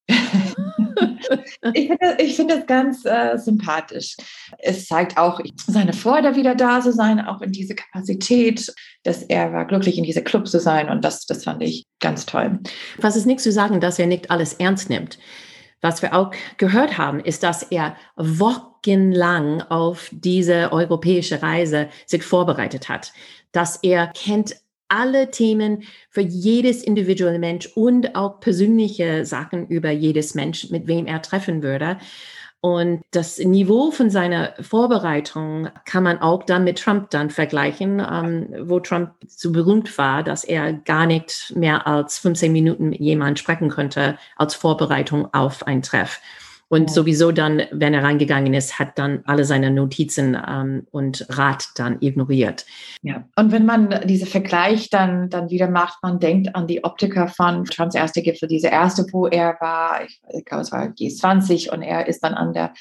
ich 1.74 1.88
finde 1.88 2.16
ich 2.18 2.36
find 2.36 2.50
das 2.50 2.66
ganz 2.66 3.04
äh, 3.04 3.36
sympathisch. 3.36 4.16
Es 4.58 4.86
zeigt 4.86 5.18
auch 5.18 5.40
seine 5.66 5.92
Freude, 5.92 6.36
wieder 6.36 6.54
da 6.54 6.80
zu 6.80 6.92
sein, 6.92 7.20
auch 7.20 7.40
in 7.40 7.52
diese 7.52 7.74
Kapazität, 7.74 8.72
dass 9.02 9.22
er 9.22 9.52
war 9.52 9.66
glücklich, 9.66 9.98
in 9.98 10.04
diese 10.04 10.22
Club 10.22 10.46
zu 10.48 10.60
sein. 10.60 10.88
Und 10.88 11.04
das, 11.04 11.26
das 11.26 11.44
fand 11.44 11.62
ich 11.62 11.86
ganz 12.00 12.26
toll. 12.26 12.58
Was 12.98 13.16
ist 13.16 13.26
nichts 13.26 13.42
zu 13.42 13.52
sagen, 13.52 13.80
dass 13.80 13.98
er 13.98 14.06
nicht 14.06 14.30
alles 14.30 14.54
ernst 14.54 14.90
nimmt. 14.90 15.18
Was 15.80 16.00
wir 16.00 16.14
auch 16.14 16.30
gehört 16.58 16.96
haben, 16.96 17.18
ist, 17.18 17.42
dass 17.42 17.64
er 17.64 17.96
wochenlang 18.16 19.62
auf 19.62 20.10
diese 20.12 20.72
europäische 20.72 21.42
Reise 21.42 21.88
sich 22.06 22.22
vorbereitet 22.22 22.88
hat, 22.88 23.12
dass 23.50 23.76
er 23.82 24.06
kennt 24.06 24.54
alle 24.92 25.30
Themen 25.30 25.84
für 26.10 26.20
jedes 26.20 26.82
individuelle 26.84 27.38
Mensch 27.38 27.66
und 27.74 28.14
auch 28.14 28.40
persönliche 28.40 29.24
Sachen 29.24 29.66
über 29.68 29.90
jedes 29.90 30.34
Mensch, 30.34 30.70
mit 30.70 30.86
wem 30.86 31.06
er 31.06 31.22
treffen 31.22 31.62
würde. 31.62 31.96
Und 32.60 33.02
das 33.10 33.38
Niveau 33.38 33.90
von 33.90 34.08
seiner 34.08 34.54
Vorbereitung 34.60 35.70
kann 35.84 36.04
man 36.04 36.20
auch 36.20 36.44
dann 36.44 36.62
mit 36.62 36.78
Trump 36.78 37.10
dann 37.10 37.30
vergleichen, 37.30 37.98
ähm, 37.98 38.54
wo 38.68 38.78
Trump 38.78 39.14
so 39.26 39.50
berühmt 39.50 39.98
war, 39.98 40.22
dass 40.22 40.44
er 40.44 40.72
gar 40.72 41.06
nicht 41.06 41.52
mehr 41.56 41.88
als 41.88 42.18
15 42.18 42.52
Minuten 42.52 42.90
mit 42.90 43.00
jemandem 43.00 43.36
sprechen 43.36 43.68
konnte 43.68 44.16
als 44.36 44.54
Vorbereitung 44.54 45.32
auf 45.34 45.66
ein 45.66 45.82
Treff. 45.82 46.20
Und 46.72 46.90
sowieso 46.90 47.32
dann, 47.32 47.64
wenn 47.70 47.92
er 47.92 48.02
reingegangen 48.02 48.54
ist, 48.54 48.78
hat 48.78 48.98
dann 48.98 49.20
alle 49.26 49.44
seine 49.44 49.70
Notizen 49.70 50.34
ähm, 50.48 50.86
und 50.90 51.26
Rat 51.28 51.68
dann 51.74 51.98
ignoriert. 52.00 52.64
Ja, 53.02 53.28
und 53.36 53.52
wenn 53.52 53.66
man 53.66 54.00
diese 54.06 54.24
Vergleich 54.24 54.88
dann, 54.88 55.28
dann 55.28 55.50
wieder 55.50 55.68
macht, 55.68 56.02
man 56.02 56.18
denkt 56.18 56.56
an 56.56 56.66
die 56.66 56.82
Optiker 56.82 57.28
von 57.28 57.66
Trumps 57.66 57.94
erste 57.94 58.22
Gipfel, 58.22 58.48
diese 58.48 58.68
erste, 58.68 59.04
wo 59.12 59.26
er 59.26 59.58
war, 59.60 60.00
ich 60.02 60.44
glaube, 60.46 60.62
es 60.62 60.72
war 60.72 60.86
G20 60.86 61.70
und 61.70 61.82
er 61.82 62.08
ist 62.08 62.24
dann 62.24 62.32
an 62.32 62.54
der 62.54 62.72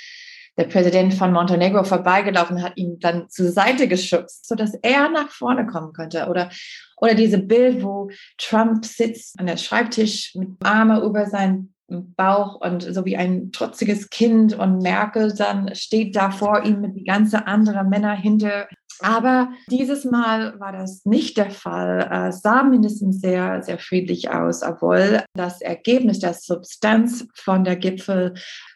der 0.58 0.66
Präsident 0.66 1.14
von 1.14 1.32
Montenegro 1.32 1.84
vorbeigelaufen 1.84 2.62
hat 2.62 2.74
ihn 2.76 3.00
dann 3.00 3.30
zur 3.30 3.52
Seite 3.52 3.88
geschubst, 3.88 4.48
sodass 4.48 4.74
er 4.82 5.10
nach 5.10 5.30
vorne 5.30 5.66
kommen 5.66 5.94
könnte. 5.94 6.28
Oder, 6.30 6.50
oder 6.98 7.16
diese 7.16 7.40
Bild, 7.40 7.82
wo 7.84 8.10
Trump 8.38 8.86
sitzt 8.86 9.40
an 9.40 9.48
der 9.48 9.56
Schreibtisch 9.56 10.36
mit 10.36 10.50
Arme 10.62 11.02
über 11.02 11.26
sein 11.28 11.74
Bauch 11.92 12.56
und 12.62 12.82
so 12.82 13.06
wie 13.06 13.18
ein 13.18 13.52
trotziges 13.52 14.10
Kind 14.10 14.58
und 14.58 14.80
Merkel 14.82 15.34
dann 15.34 15.76
steht 15.76 16.16
da 16.16 16.32
vor 16.32 16.64
ihm 16.64 16.82
mit 16.82 16.96
die 16.96 17.04
ganze 17.04 17.48
andere 17.48 17.84
Männer 17.84 18.14
hinter. 18.14 18.68
Aber 19.02 19.50
dieses 19.70 20.06
Mal 20.06 20.60
war 20.60 20.72
das 20.72 21.06
nicht 21.06 21.38
der 21.38 21.52
Fall. 21.52 22.28
Es 22.30 22.42
sah 22.42 22.64
mindestens 22.64 23.22
sehr, 23.22 23.62
sehr 23.64 23.80
friedlich 23.80 24.30
aus, 24.30 24.64
obwohl 24.64 25.24
das 25.34 25.62
Ergebnis 25.62 26.20
der 26.20 26.34
Substanz 26.34 27.28
von 27.34 27.64
der 27.64 27.76
Gipfel 27.76 28.34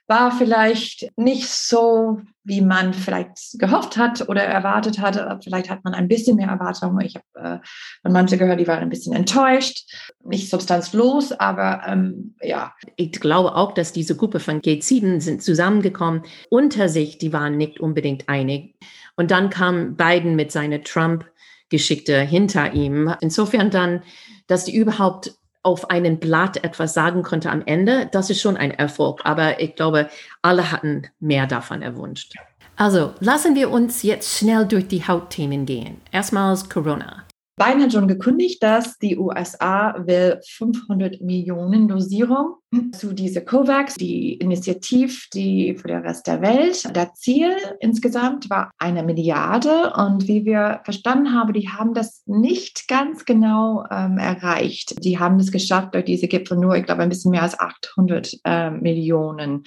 war 0.07 0.31
vielleicht 0.31 1.11
nicht 1.17 1.47
so, 1.47 2.21
wie 2.43 2.61
man 2.61 2.93
vielleicht 2.93 3.57
gehofft 3.57 3.97
hat 3.97 4.29
oder 4.29 4.43
erwartet 4.43 4.99
hatte. 4.99 5.39
Vielleicht 5.43 5.69
hat 5.69 5.83
man 5.83 5.95
ein 5.95 6.07
bisschen 6.07 6.35
mehr 6.35 6.49
Erwartungen. 6.49 7.01
Ich 7.01 7.15
habe 7.15 7.61
äh, 7.63 7.67
von 8.03 8.11
manchen 8.11 8.37
gehört, 8.37 8.59
die 8.59 8.67
waren 8.67 8.83
ein 8.83 8.89
bisschen 8.89 9.15
enttäuscht. 9.15 9.89
Nicht 10.23 10.51
substanzlos, 10.51 11.31
aber 11.31 11.81
ähm, 11.87 12.35
ja. 12.41 12.73
Ich 12.97 13.13
glaube 13.13 13.55
auch, 13.55 13.73
dass 13.73 13.93
diese 13.93 14.15
Gruppe 14.15 14.39
von 14.39 14.61
G7 14.61 15.21
sind 15.21 15.41
zusammengekommen. 15.41 16.21
Unter 16.49 16.87
sich, 16.87 17.17
die 17.17 17.33
waren 17.33 17.57
nicht 17.57 17.79
unbedingt 17.79 18.29
einig. 18.29 18.75
Und 19.15 19.31
dann 19.31 19.49
kam 19.49 19.95
Biden 19.95 20.35
mit 20.35 20.51
seiner 20.51 20.83
Trump-Geschichte 20.83 22.19
hinter 22.21 22.73
ihm. 22.73 23.13
Insofern 23.21 23.69
dann, 23.69 24.03
dass 24.47 24.65
die 24.65 24.75
überhaupt 24.75 25.33
auf 25.63 25.89
einem 25.89 26.19
Blatt 26.19 26.63
etwas 26.63 26.93
sagen 26.93 27.23
konnte 27.23 27.49
am 27.49 27.63
Ende, 27.65 28.07
das 28.11 28.29
ist 28.29 28.39
schon 28.39 28.55
ein 28.55 28.71
Erfolg. 28.71 29.21
Aber 29.23 29.59
ich 29.59 29.75
glaube, 29.75 30.09
alle 30.41 30.71
hatten 30.71 31.07
mehr 31.19 31.47
davon 31.47 31.81
erwünscht. 31.81 32.35
Also 32.75 33.13
lassen 33.19 33.55
wir 33.55 33.71
uns 33.71 34.03
jetzt 34.03 34.37
schnell 34.37 34.65
durch 34.65 34.87
die 34.87 35.03
Hauptthemen 35.03 35.65
gehen. 35.65 36.01
Erstmals 36.11 36.69
Corona. 36.69 37.24
Biden 37.57 37.83
hat 37.83 37.93
schon 37.93 38.09
gekündigt, 38.09 38.61
dass 38.61 38.97
die 38.97 39.17
USA 39.17 39.95
will 40.05 40.41
500 40.45 41.21
Millionen 41.21 41.87
Dosierung 41.87 42.55
zu 42.91 43.13
dieser 43.13 43.41
COVAX, 43.41 43.95
die 43.95 44.33
Initiative, 44.33 45.13
die 45.33 45.75
für 45.77 45.87
den 45.87 46.01
Rest 46.01 46.27
der 46.27 46.41
Welt. 46.41 46.83
Das 46.93 47.13
Ziel 47.13 47.55
insgesamt 47.79 48.49
war 48.49 48.71
eine 48.77 49.03
Milliarde 49.03 49.93
und 49.95 50.27
wie 50.27 50.43
wir 50.43 50.81
verstanden 50.83 51.33
haben, 51.33 51.53
die 51.53 51.69
haben 51.69 51.93
das 51.93 52.23
nicht 52.25 52.89
ganz 52.89 53.23
genau 53.23 53.85
ähm, 53.89 54.17
erreicht. 54.17 55.01
Die 55.05 55.17
haben 55.17 55.39
es 55.39 55.51
geschafft 55.51 55.93
durch 55.95 56.05
diese 56.05 56.27
Gipfel 56.27 56.57
nur, 56.57 56.75
ich 56.75 56.85
glaube, 56.85 57.03
ein 57.03 57.09
bisschen 57.09 57.31
mehr 57.31 57.43
als 57.43 57.57
800 57.57 58.37
äh, 58.43 58.71
Millionen 58.71 59.63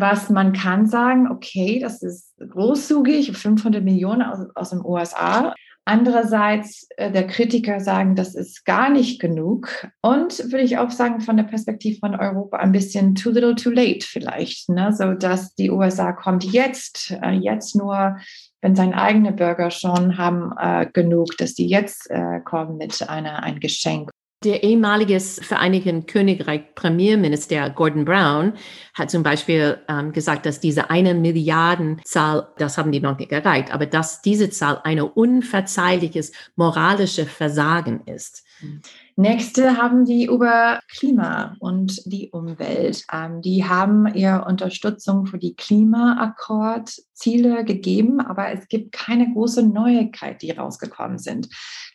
was 0.00 0.30
man 0.30 0.52
kann 0.52 0.86
sagen, 0.86 1.28
okay, 1.28 1.80
das 1.80 2.04
ist 2.04 2.32
großzügig, 2.38 3.36
500 3.36 3.82
Millionen 3.82 4.22
aus, 4.22 4.46
aus 4.54 4.70
den 4.70 4.84
USA. 4.84 5.54
Andererseits, 5.88 6.86
äh, 6.98 7.10
der 7.10 7.26
Kritiker 7.26 7.80
sagen, 7.80 8.14
das 8.14 8.34
ist 8.34 8.66
gar 8.66 8.90
nicht 8.90 9.22
genug. 9.22 9.88
Und 10.02 10.38
würde 10.52 10.60
ich 10.60 10.76
auch 10.76 10.90
sagen, 10.90 11.22
von 11.22 11.38
der 11.38 11.44
Perspektive 11.44 11.98
von 11.98 12.14
Europa 12.14 12.58
ein 12.58 12.72
bisschen 12.72 13.14
too 13.14 13.30
little, 13.30 13.54
too 13.54 13.70
late 13.70 14.06
vielleicht. 14.06 14.68
Ne? 14.68 14.92
So 14.92 15.14
dass 15.14 15.54
die 15.54 15.70
USA 15.70 16.12
kommt 16.12 16.44
jetzt, 16.44 17.16
äh, 17.22 17.30
jetzt 17.30 17.74
nur, 17.74 18.18
wenn 18.60 18.76
seine 18.76 19.00
eigenen 19.00 19.34
Bürger 19.34 19.70
schon 19.70 20.18
haben 20.18 20.52
äh, 20.60 20.84
genug, 20.92 21.38
dass 21.38 21.54
die 21.54 21.66
jetzt 21.66 22.10
äh, 22.10 22.40
kommen 22.40 22.76
mit 22.76 23.08
einer, 23.08 23.42
ein 23.42 23.58
Geschenk. 23.58 24.10
Der 24.44 24.62
ehemalige 24.62 25.18
Vereinigten 25.18 26.06
Königreich 26.06 26.72
Premierminister 26.76 27.70
Gordon 27.70 28.04
Brown 28.04 28.52
hat 28.94 29.10
zum 29.10 29.24
Beispiel 29.24 29.78
ähm, 29.88 30.12
gesagt, 30.12 30.46
dass 30.46 30.60
diese 30.60 30.90
eine 30.90 31.14
Milliardenzahl, 31.14 32.46
das 32.56 32.78
haben 32.78 32.92
die 32.92 33.00
noch 33.00 33.18
nicht 33.18 33.32
erreicht, 33.32 33.72
aber 33.72 33.86
dass 33.86 34.22
diese 34.22 34.48
Zahl 34.50 34.80
eine 34.84 35.06
unverzeihliches 35.06 36.30
moralische 36.54 37.26
Versagen 37.26 38.02
ist. 38.06 38.44
Mhm. 38.60 38.80
Nächste 39.20 39.76
haben 39.76 40.04
die 40.04 40.26
über 40.26 40.78
Klima 40.88 41.56
und 41.58 42.02
die 42.06 42.30
Umwelt. 42.30 43.04
Ähm, 43.12 43.42
die 43.42 43.64
haben 43.64 44.06
ihre 44.14 44.44
Unterstützung 44.44 45.26
für 45.26 45.38
die 45.38 45.56
Klimaakkord-Ziele 45.56 47.64
gegeben, 47.64 48.20
aber 48.20 48.52
es 48.52 48.68
gibt 48.68 48.92
keine 48.92 49.32
große 49.32 49.66
Neuigkeit, 49.66 50.40
die 50.40 50.52
rausgekommen 50.52 51.18
sind. 51.18 51.48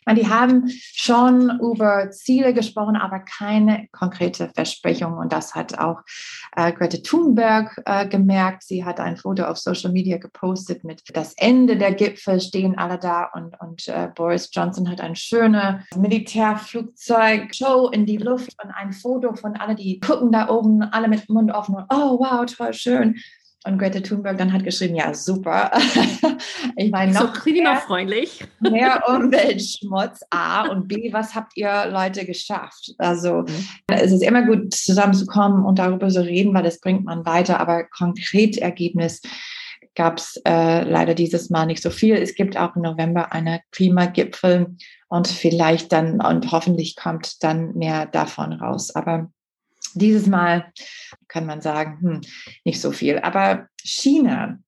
Meine, 0.04 0.20
die 0.20 0.28
haben 0.28 0.68
schon 0.68 1.58
über 1.60 2.10
Ziele 2.10 2.52
gesprochen, 2.52 2.96
aber 2.96 3.20
keine 3.20 3.88
konkrete 3.90 4.50
Versprechung. 4.50 5.14
Und 5.14 5.32
das 5.32 5.54
hat 5.54 5.78
auch 5.78 6.02
äh, 6.54 6.72
Greta 6.72 6.98
Thunberg 6.98 7.80
äh, 7.86 8.06
gemerkt. 8.06 8.64
Sie 8.64 8.84
hat 8.84 9.00
ein 9.00 9.16
Foto 9.16 9.44
auf 9.44 9.56
Social 9.56 9.92
Media 9.92 10.18
gepostet 10.18 10.84
mit 10.84 11.02
das 11.14 11.32
Ende 11.38 11.78
der 11.78 11.94
Gipfel 11.94 12.38
stehen 12.40 12.76
alle 12.76 12.98
da 12.98 13.30
und, 13.32 13.58
und 13.60 13.88
äh, 13.88 14.10
Boris 14.14 14.50
Johnson 14.52 14.90
hat 14.90 15.00
ein 15.00 15.16
schönes 15.16 15.76
Militärflugzeug-Show 17.14 17.88
in 17.90 18.06
die 18.06 18.16
Luft 18.16 18.54
und 18.62 18.70
ein 18.70 18.92
Foto 18.92 19.34
von 19.34 19.56
alle, 19.56 19.74
die 19.74 20.00
gucken 20.00 20.32
da 20.32 20.48
oben, 20.48 20.82
alle 20.82 21.08
mit 21.08 21.28
Mund 21.28 21.52
offen 21.52 21.76
und 21.76 21.84
oh 21.90 22.18
wow, 22.18 22.44
toll, 22.46 22.72
schön. 22.72 23.16
Und 23.66 23.78
Greta 23.78 24.00
Thunberg 24.00 24.36
dann 24.36 24.52
hat 24.52 24.62
geschrieben, 24.62 24.94
ja, 24.94 25.14
super. 25.14 25.70
ich 26.76 26.90
meine, 26.90 27.12
noch 27.12 27.34
so 27.34 27.40
klimafreundlich. 27.40 28.44
Mehr, 28.60 28.72
mehr 28.72 29.02
Umweltschmutz, 29.08 30.20
A 30.28 30.68
und 30.68 30.86
B, 30.86 31.10
was 31.14 31.34
habt 31.34 31.56
ihr 31.56 31.86
Leute 31.90 32.26
geschafft? 32.26 32.92
Also 32.98 33.40
mhm. 33.40 33.66
es 33.88 34.12
ist 34.12 34.22
immer 34.22 34.42
gut, 34.42 34.74
zusammenzukommen 34.74 35.64
und 35.64 35.78
darüber 35.78 36.08
zu 36.08 36.22
reden, 36.22 36.52
weil 36.52 36.62
das 36.62 36.78
bringt 36.78 37.06
man 37.06 37.24
weiter, 37.24 37.58
aber 37.58 37.84
konkret 37.84 38.58
Ergebnis 38.58 39.22
gab 39.94 40.18
es 40.18 40.40
äh, 40.44 40.82
leider 40.82 41.14
dieses 41.14 41.50
Mal 41.50 41.66
nicht 41.66 41.82
so 41.82 41.90
viel. 41.90 42.14
Es 42.16 42.34
gibt 42.34 42.56
auch 42.56 42.76
im 42.76 42.82
November 42.82 43.32
eine 43.32 43.60
Klimagipfel 43.70 44.76
und 45.08 45.28
vielleicht 45.28 45.92
dann 45.92 46.20
und 46.20 46.50
hoffentlich 46.50 46.96
kommt 46.96 47.42
dann 47.42 47.74
mehr 47.74 48.06
davon 48.06 48.52
raus. 48.52 48.94
Aber 48.94 49.30
dieses 49.94 50.26
Mal 50.26 50.72
kann 51.28 51.46
man 51.46 51.60
sagen, 51.60 51.98
hm, 52.00 52.20
nicht 52.64 52.80
so 52.80 52.90
viel. 52.90 53.18
Aber 53.18 53.68
China, 53.82 54.58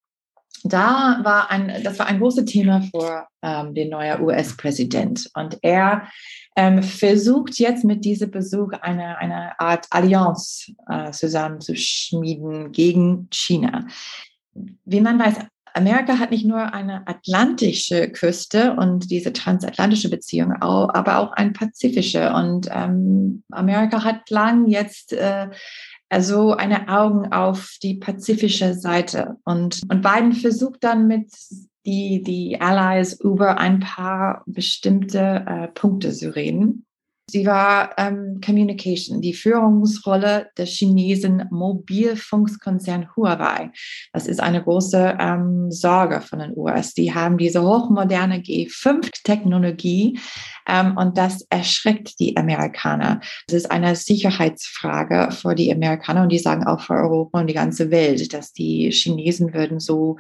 da 0.65 1.21
war 1.23 1.51
ein, 1.51 1.83
das 1.83 1.99
war 1.99 2.07
ein 2.07 2.19
großes 2.19 2.45
Thema 2.45 2.83
für 2.83 3.27
ähm, 3.43 3.75
den 3.75 3.91
neuen 3.91 4.21
US-Präsident. 4.21 5.31
Und 5.35 5.59
er 5.63 6.09
ähm, 6.57 6.83
versucht 6.83 7.59
jetzt 7.59 7.85
mit 7.85 8.05
diesem 8.05 8.31
Besuch 8.31 8.73
eine, 8.81 9.19
eine 9.19 9.59
Art 9.61 9.87
Allianz 9.91 10.73
äh, 10.89 11.11
zusammenzuschmieden 11.11 12.73
gegen 12.73 13.29
China. 13.31 13.87
Wie 14.85 15.01
man 15.01 15.19
weiß, 15.19 15.37
Amerika 15.77 16.19
hat 16.19 16.31
nicht 16.31 16.47
nur 16.47 16.73
eine 16.73 17.07
atlantische 17.07 18.09
Küste 18.11 18.75
und 18.77 19.11
diese 19.11 19.33
transatlantische 19.35 20.09
Beziehung, 20.09 20.53
aber 20.53 21.19
auch 21.19 21.33
eine 21.33 21.51
pazifische. 21.51 22.33
Und 22.33 22.69
ähm, 22.73 23.43
Amerika 23.51 24.03
hat 24.03 24.31
lang 24.31 24.67
jetzt 24.69 25.13
äh, 25.13 25.49
also 26.09 26.53
eine 26.53 26.89
Augen 26.89 27.31
auf 27.31 27.77
die 27.83 27.95
pazifische 27.95 28.73
Seite. 28.73 29.37
Und, 29.45 29.83
und 29.91 30.01
Biden 30.01 30.33
versucht 30.33 30.83
dann 30.83 31.09
mit 31.09 31.31
die, 31.85 32.23
die 32.23 32.61
Allies 32.61 33.21
über 33.21 33.59
ein 33.59 33.81
paar 33.81 34.45
bestimmte 34.47 35.45
äh, 35.47 35.69
Punkte 35.69 36.11
zu 36.11 36.35
reden. 36.35 36.87
Sie 37.29 37.45
war 37.45 37.91
ähm, 37.99 38.41
Communication, 38.45 39.21
die 39.21 39.35
Führungsrolle 39.35 40.49
des 40.57 40.71
Chinesen 40.71 41.45
Mobilfunkkonzern 41.51 43.17
Huawei. 43.17 43.73
Das 44.13 44.29
ist 44.29 44.41
eine 44.41 44.63
große 44.63 45.17
ähm, 45.19 45.73
Sorge 45.73 46.21
von 46.21 46.39
den 46.39 46.53
US. 46.57 46.95
Die 46.95 47.13
haben 47.13 47.37
diese 47.37 47.63
hochmoderne 47.63 48.37
G5-Technologie 48.37 50.17
ähm, 50.17 50.21
und 50.97 51.17
das 51.17 51.47
erschreckt 51.51 52.19
die 52.19 52.37
Amerikaner. 52.37 53.21
Das 53.47 53.57
ist 53.57 53.71
eine 53.71 53.95
Sicherheitsfrage 53.95 55.31
für 55.33 55.55
die 55.55 55.73
Amerikaner 55.73 56.23
und 56.23 56.31
die 56.31 56.39
sagen 56.39 56.67
auch 56.67 56.81
für 56.81 56.95
Europa 56.95 57.41
und 57.41 57.47
die 57.47 57.55
ganze 57.55 57.91
Welt, 57.91 58.33
dass 58.33 58.53
die 58.53 58.91
Chinesen 58.91 59.55
würden 59.55 59.81
so 59.81 60.17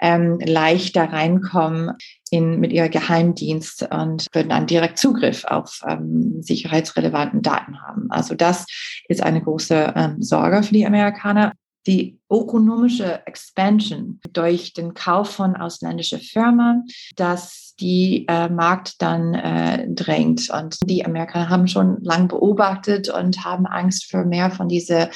ähm, 0.00 0.38
leichter 0.40 1.12
reinkommen 1.12 1.92
in, 2.30 2.60
mit 2.60 2.72
ihrer 2.72 2.88
Geheimdienst 2.88 3.88
und 3.90 4.26
würden 4.32 4.52
einen 4.52 4.66
direkt 4.66 4.98
Zugriff 4.98 5.44
auf 5.44 5.80
ähm, 5.88 6.42
sicherheitsrelevanten 6.42 7.42
Daten 7.42 7.80
haben. 7.82 8.10
Also 8.10 8.34
das 8.34 8.66
ist 9.08 9.22
eine 9.22 9.42
große 9.42 9.94
ähm, 9.96 10.22
Sorge 10.22 10.62
für 10.62 10.74
die 10.74 10.86
Amerikaner. 10.86 11.52
Die 11.86 12.18
ökonomische 12.30 13.26
Expansion 13.26 14.20
durch 14.32 14.72
den 14.72 14.94
Kauf 14.94 15.30
von 15.30 15.56
ausländischen 15.56 16.20
Firmen, 16.20 16.84
dass 17.14 17.74
die 17.78 18.24
äh, 18.28 18.48
Markt 18.48 19.00
dann 19.02 19.34
äh, 19.34 19.86
drängt. 19.88 20.50
Und 20.50 20.78
die 20.84 21.04
Amerikaner 21.04 21.48
haben 21.48 21.68
schon 21.68 22.02
lange 22.02 22.28
beobachtet 22.28 23.08
und 23.08 23.44
haben 23.44 23.66
Angst 23.66 24.06
für 24.06 24.24
mehr 24.24 24.50
von 24.50 24.68
dieser 24.68 25.10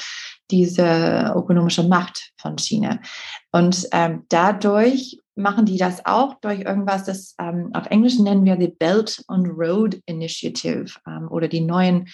diese 0.51 1.33
ökonomische 1.35 1.83
Macht 1.83 2.31
von 2.37 2.57
China. 2.57 2.99
Und 3.51 3.87
ähm, 3.93 4.25
dadurch 4.29 5.17
machen 5.35 5.65
die 5.65 5.77
das 5.77 6.05
auch 6.05 6.35
durch 6.41 6.61
irgendwas, 6.61 7.05
das 7.05 7.35
ähm, 7.39 7.71
auf 7.73 7.87
Englisch 7.87 8.19
nennen 8.19 8.45
wir 8.45 8.57
die 8.57 8.67
Belt 8.67 9.23
and 9.27 9.47
Road 9.47 9.99
Initiative 10.05 10.91
ähm, 11.07 11.27
oder 11.31 11.47
die 11.47 11.61
neuen 11.61 12.07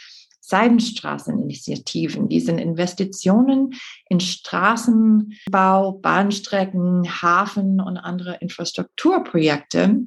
Seidenstraßeninitiativen. 0.48 2.30
Die 2.30 2.40
sind 2.40 2.58
Investitionen 2.58 3.74
in 4.10 4.20
Straßenbau, 4.20 5.94
Bahnstrecken, 5.94 7.22
Hafen 7.22 7.82
und 7.82 7.98
andere 7.98 8.38
Infrastrukturprojekte, 8.40 10.00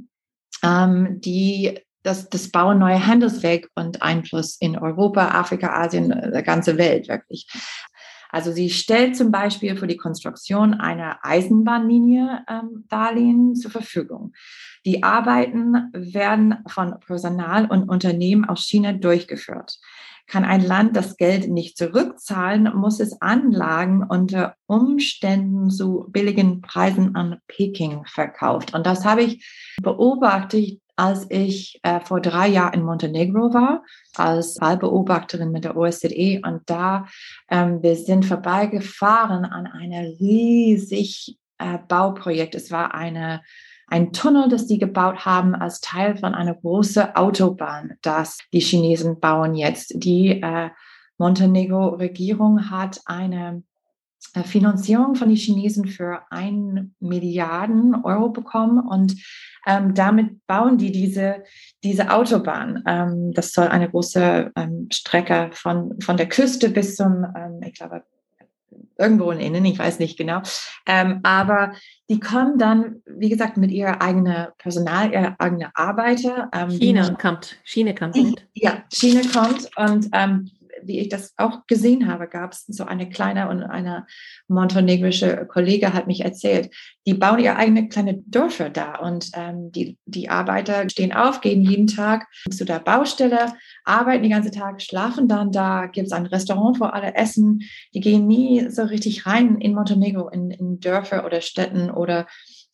ähm, 0.63 1.21
die 1.21 1.79
das, 2.03 2.31
das 2.31 2.51
Bauen 2.51 2.79
neuer 2.79 3.07
Handelsweg 3.07 3.69
und 3.75 4.01
Einfluss 4.01 4.57
in 4.59 4.79
Europa, 4.79 5.29
Afrika, 5.39 5.75
Asien, 5.83 6.09
der 6.09 6.43
ganze 6.43 6.79
Welt 6.79 7.09
wirklich. 7.09 7.47
Also 8.31 8.53
sie 8.53 8.71
stellt 8.71 9.17
zum 9.17 9.31
Beispiel 9.31 9.77
für 9.77 9.89
die 9.89 9.97
Konstruktion 9.97 10.75
einer 10.75 11.19
Eisenbahnlinie 11.23 12.45
ähm, 12.49 12.85
Darlehen 12.89 13.57
zur 13.57 13.73
Verfügung. 13.73 14.33
Die 14.87 15.03
Arbeiten 15.03 15.91
werden 15.93 16.59
von 16.69 16.99
Personal 17.01 17.67
und 17.67 17.89
Unternehmen 17.89 18.45
aus 18.45 18.65
China 18.65 18.93
durchgeführt. 18.93 19.79
Kann 20.31 20.45
ein 20.45 20.65
Land 20.65 20.97
das 20.97 21.17
Geld 21.17 21.49
nicht 21.49 21.77
zurückzahlen, 21.77 22.71
muss 22.77 23.01
es 23.01 23.21
Anlagen 23.21 24.05
unter 24.09 24.55
Umständen 24.67 25.71
zu 25.71 26.07
billigen 26.09 26.61
Preisen 26.61 27.17
an 27.17 27.39
Peking 27.49 28.05
verkauft. 28.07 28.73
Und 28.73 28.87
das 28.87 29.05
habe 29.05 29.23
ich 29.23 29.45
beobachtet 29.83 30.81
als 31.01 31.27
ich 31.31 31.81
äh, 31.83 32.01
vor 32.01 32.21
drei 32.21 32.47
Jahren 32.47 32.75
in 32.75 32.83
Montenegro 32.85 33.55
war, 33.55 33.83
als 34.17 34.61
Wahlbeobachterin 34.61 35.51
mit 35.51 35.65
der 35.65 35.75
OSZE. 35.75 36.43
Und 36.45 36.61
da, 36.67 37.07
ähm, 37.51 37.83
wir 37.83 37.97
sind 37.97 38.27
vorbeigefahren 38.27 39.47
an 39.47 39.67
einem 39.67 40.15
riesig 40.21 41.39
äh, 41.57 41.79
Bauprojekt. 41.89 42.55
Es 42.55 42.71
war 42.71 42.95
eine, 42.95 43.41
ein 43.91 44.13
Tunnel, 44.13 44.49
das 44.49 44.67
die 44.67 44.79
gebaut 44.79 45.25
haben 45.25 45.55
als 45.55 45.81
Teil 45.81 46.17
von 46.17 46.35
einer 46.35 46.55
großen 46.55 47.15
Autobahn, 47.17 47.95
das 48.03 48.39
die 48.53 48.61
Chinesen 48.61 49.21
bauen 49.21 49.55
jetzt. 49.55 49.93
Die 49.97 50.41
äh, 50.41 50.71
Montenegro-Regierung 51.19 52.71
hat 52.71 53.01
eine 53.05 53.63
äh, 54.35 54.43
Finanzierung 54.45 55.17
von 55.17 55.29
den 55.29 55.37
Chinesen 55.37 55.87
für 55.89 56.23
ein 56.31 56.95
Milliarden 57.01 57.95
Euro 58.05 58.31
bekommen 58.31 58.79
und 58.79 59.17
ähm, 59.67 59.95
damit 59.95 60.47
bauen 60.47 60.79
die 60.79 60.93
diese, 60.93 61.43
diese 61.83 62.11
Autobahn. 62.11 62.83
Ähm, 62.87 63.33
das 63.35 63.53
soll 63.53 63.69
eine 63.69 63.91
große 63.91 64.53
ähm, 64.55 64.89
Strecke 64.93 65.51
von, 65.53 66.01
von 66.01 66.17
der 66.17 66.29
Küste 66.29 66.71
bis 66.71 66.97
zum, 66.97 67.27
ähm, 67.37 67.61
ich 67.67 67.75
glaube, 67.75 68.05
irgendwo 68.99 69.31
in 69.31 69.41
Innen, 69.41 69.65
ich 69.65 69.79
weiß 69.79 69.99
nicht 69.99 70.19
genau. 70.19 70.43
Ähm, 70.87 71.21
aber 71.23 71.73
die 72.09 72.21
kommen 72.21 72.59
dann, 72.59 73.03
wie 73.07 73.29
gesagt, 73.29 73.57
mit 73.57 73.71
ihrer 73.71 74.03
eigenen 74.03 74.49
Personal, 74.59 75.13
ihrer 75.13 75.37
eigenen 75.39 75.69
Arbeiter. 75.75 76.51
Ähm, 76.53 76.71
China 76.71 77.11
kommt, 77.15 77.57
China 77.65 77.93
kommt. 77.93 78.17
Ja, 78.55 78.85
China 78.93 79.23
kommt 79.33 79.71
und 79.77 80.09
ähm, 80.13 80.51
wie 80.85 80.99
ich 80.99 81.09
das 81.09 81.35
auch 81.37 81.67
gesehen 81.67 82.11
habe, 82.11 82.29
gab 82.29 82.53
es 82.53 82.65
so 82.67 82.85
eine 82.85 83.09
kleine 83.09 83.49
und 83.49 83.63
eine 83.63 84.07
montenegrische 84.49 85.47
Kollege 85.47 85.93
hat 85.93 86.07
mich 86.07 86.25
erzählt, 86.25 86.71
die 87.07 87.15
bauen 87.15 87.39
ihre 87.39 87.57
eigene 87.57 87.89
kleine 87.89 88.23
Dörfer 88.27 88.71
da 88.71 88.97
und 88.97 89.31
ähm, 89.35 89.73
die, 89.73 89.99
die 90.07 90.29
Arbeiter 90.29 90.89
stehen 90.89 91.13
auf, 91.13 91.41
gehen 91.41 91.63
jeden 91.63 91.87
Tag 91.87 92.27
zu 92.51 92.65
der 92.65 92.79
Baustelle, 92.79 93.53
arbeiten 93.85 94.23
den 94.23 94.33
ganzen 94.33 94.53
Tag, 94.53 94.83
schlafen 94.83 95.29
dann 95.29 95.53
da, 95.53 95.87
gibt 95.87 96.07
es 96.07 96.13
ein 96.13 96.27
Restaurant, 96.27 96.81
wo 96.81 96.85
alle 96.85 97.15
essen. 97.15 97.63
Die 97.95 98.01
gehen 98.01 98.27
nie 98.27 98.71
so 98.71 98.83
richtig 98.83 99.27
rein 99.27 99.59
in 99.59 99.75
Montenegro, 99.75 100.29
in, 100.29 100.51
in 100.51 100.81
Dörfer 100.81 101.25
oder 101.25 101.41
Städten 101.41 101.91
oder 101.91 102.27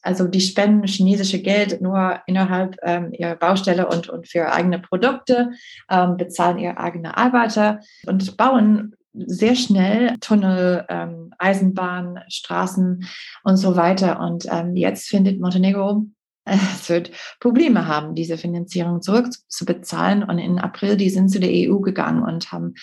also 0.07 0.27
die 0.29 0.41
spenden 0.41 0.87
chinesische 0.87 1.43
Geld 1.43 1.81
nur 1.81 2.21
innerhalb 2.27 2.77
ähm, 2.83 3.13
ihrer 3.13 3.35
Baustelle 3.35 3.89
und, 3.89 4.09
und 4.09 4.29
für 4.29 4.53
eigene 4.53 4.79
Produkte, 4.79 5.51
ähm, 5.91 6.17
bezahlen 6.17 6.59
ihre 6.59 6.79
eigenen 6.79 7.13
Arbeiter 7.13 7.81
und 8.07 8.37
bauen 8.37 8.95
sehr 9.13 9.57
schnell 9.57 10.17
Tunnel, 10.21 10.85
ähm, 10.89 11.33
Eisenbahn, 11.39 12.21
Straßen 12.29 13.07
und 13.45 13.57
so 13.57 13.77
weiter. 13.77 14.21
Und 14.21 14.47
ähm, 14.51 14.77
jetzt 14.77 15.09
findet 15.09 15.41
Montenegro, 15.41 16.05
es 16.45 16.89
wird 16.89 17.11
Probleme 17.41 17.87
haben, 17.87 18.15
diese 18.15 18.39
Finanzierung 18.39 19.03
zurückzubezahlen. 19.03 20.23
Und 20.23 20.39
in 20.39 20.59
April, 20.59 20.97
die 20.97 21.11
sind 21.11 21.31
zu 21.31 21.41
der 21.41 21.51
EU 21.51 21.81
gegangen 21.81 22.23
und 22.23 22.53
haben 22.53 22.75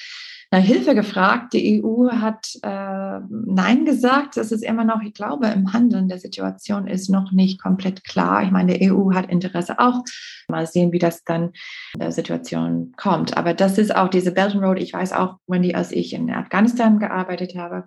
nach 0.53 0.61
Hilfe 0.61 0.93
gefragt. 0.93 1.53
Die 1.53 1.83
EU 1.83 2.11
hat 2.11 2.59
äh, 2.61 3.19
Nein 3.27 3.85
gesagt. 3.85 4.37
Das 4.37 4.51
ist 4.51 4.63
immer 4.63 4.83
noch, 4.83 5.01
ich 5.01 5.15
glaube, 5.15 5.47
im 5.47 5.73
Handeln 5.73 6.07
der 6.07 6.19
Situation 6.19 6.85
ist 6.85 7.09
noch 7.09 7.31
nicht 7.31 7.59
komplett 7.59 8.03
klar. 8.03 8.43
Ich 8.43 8.51
meine, 8.51 8.77
die 8.77 8.91
EU 8.91 9.15
hat 9.15 9.31
Interesse 9.31 9.79
auch. 9.79 10.03
Mal 10.47 10.67
sehen, 10.67 10.91
wie 10.91 10.99
das 10.99 11.23
dann 11.23 11.53
in 11.95 12.01
der 12.01 12.11
Situation 12.11 12.93
kommt. 12.97 13.35
Aber 13.35 13.55
das 13.55 13.79
ist 13.79 13.95
auch 13.95 14.09
diese 14.09 14.31
Belt 14.31 14.53
and 14.53 14.63
Road. 14.63 14.79
Ich 14.79 14.93
weiß 14.93 15.13
auch, 15.13 15.37
Wendy, 15.47 15.73
als 15.73 15.91
ich 15.91 16.13
in 16.13 16.29
Afghanistan 16.29 16.99
gearbeitet 16.99 17.55
habe, 17.57 17.85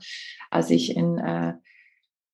als 0.50 0.68
ich 0.70 0.96
in 0.96 1.18
äh, 1.18 1.52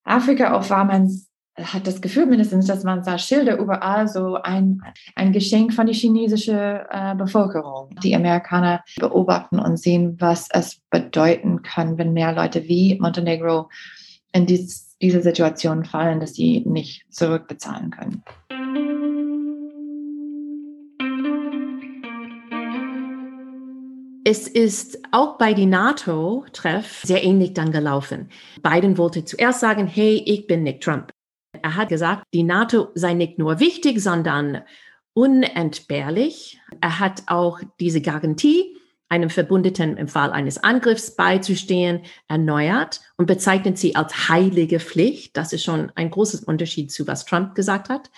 Afrika 0.03 0.55
auch 0.55 0.71
war, 0.71 0.87
man 0.87 1.11
hat 1.57 1.87
das 1.87 2.01
Gefühl 2.01 2.27
mindestens, 2.27 2.67
dass 2.67 2.83
man 2.83 3.05
sah 3.05 3.19
Schilder 3.19 3.59
überall 3.59 4.09
so 4.09 4.37
ein, 4.37 4.83
ein 5.15 5.33
Geschenk 5.33 5.75
von 5.75 5.87
der 5.87 5.95
chinesischen 5.95 6.57
äh, 6.57 7.15
Bevölkerung. 7.17 7.91
Die 8.03 8.17
Amerikaner 8.17 8.83
beobachten 8.99 9.59
und 9.59 9.79
sehen, 9.79 10.17
was 10.19 10.49
es 10.51 10.81
bedeuten 10.91 11.63
kann, 11.63 11.99
wenn 11.99 12.15
mehr 12.15 12.33
Leute 12.33 12.69
wie 12.69 12.99
Montenegro 12.99 13.69
in 14.33 14.47
dies, 14.47 14.97
diese 15.03 15.21
Situation 15.21 15.85
fallen, 15.85 16.21
dass 16.21 16.35
sie 16.35 16.61
nicht 16.67 17.05
zurückbezahlen 17.11 17.91
können. 17.91 18.23
Es 24.25 24.47
ist 24.47 25.01
auch 25.11 25.37
bei 25.37 25.53
die 25.53 25.67
NATO-Treff 25.67 27.03
sehr 27.03 27.25
ähnlich 27.25 27.55
dann 27.55 27.73
gelaufen. 27.73 28.29
Biden 28.63 28.97
wollte 28.97 29.25
zuerst 29.25 29.61
sagen, 29.61 29.89
hey, 29.89 30.23
ich 30.25 30.47
bin 30.47 30.63
Nick 30.63 30.81
Trump. 30.81 31.13
Er 31.63 31.77
hat 31.77 31.89
gesagt, 31.89 32.25
die 32.35 32.43
NATO 32.43 32.89
sei 32.95 33.15
nicht 33.15 33.39
nur 33.39 33.61
wichtig, 33.61 34.01
sondern 34.01 34.63
unentbehrlich. 35.15 36.61
Er 36.81 36.99
hat 36.99 37.23
auch 37.27 37.61
diese 37.81 38.01
Garantie, 38.01 38.77
einem 39.09 39.29
Verbündeten 39.29 39.99
im 39.99 40.09
Fall 40.09 40.33
eines 40.33 40.65
Angriffs 40.65 41.15
beizustehen, 41.15 42.01
erneuert 42.29 43.03
und 43.19 43.27
bezeichnet 43.27 43.77
sie 43.77 43.95
als 43.95 44.31
heilige 44.31 44.81
Pflicht. 44.81 45.37
Das 45.37 45.53
ist 45.53 45.65
schon 45.65 45.93
ein 45.97 46.11
großes 46.11 46.45
Unterschied 46.45 46.91
zu, 46.91 47.07
was 47.07 47.27
Trump 47.27 47.55
gesagt 47.55 47.91
hat. 47.91 48.11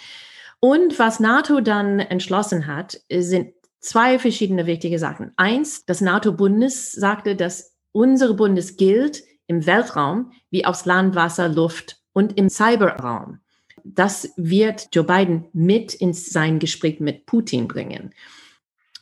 Und 0.61 0.99
was 1.01 1.19
NATO 1.19 1.61
dann 1.61 1.99
entschlossen 1.99 2.69
hat, 2.69 3.01
sind 3.11 3.53
zwei 3.81 4.21
verschiedene 4.21 4.67
wichtige 4.67 5.01
Sachen. 5.01 5.33
Eins, 5.37 5.85
das 5.85 6.01
NATO-Bundes 6.01 6.93
sagte, 6.93 7.35
dass 7.35 7.77
unsere 7.91 8.35
Bundes 8.35 8.77
gilt 8.77 9.25
im 9.49 9.67
Weltraum 9.67 10.33
wie 10.51 10.65
aus 10.65 10.87
Land, 10.87 11.17
Wasser, 11.17 11.49
Luft 11.49 12.04
und 12.15 12.39
im 12.39 12.49
Cyberraum. 12.49 13.41
Das 13.85 14.33
wird 14.37 14.89
Joe 14.93 15.05
Biden 15.05 15.45
mit 15.53 15.93
in 15.93 16.15
sein 16.15 16.59
Gespräch 16.59 17.01
mit 17.01 17.27
Putin 17.27 17.69
bringen. 17.69 18.15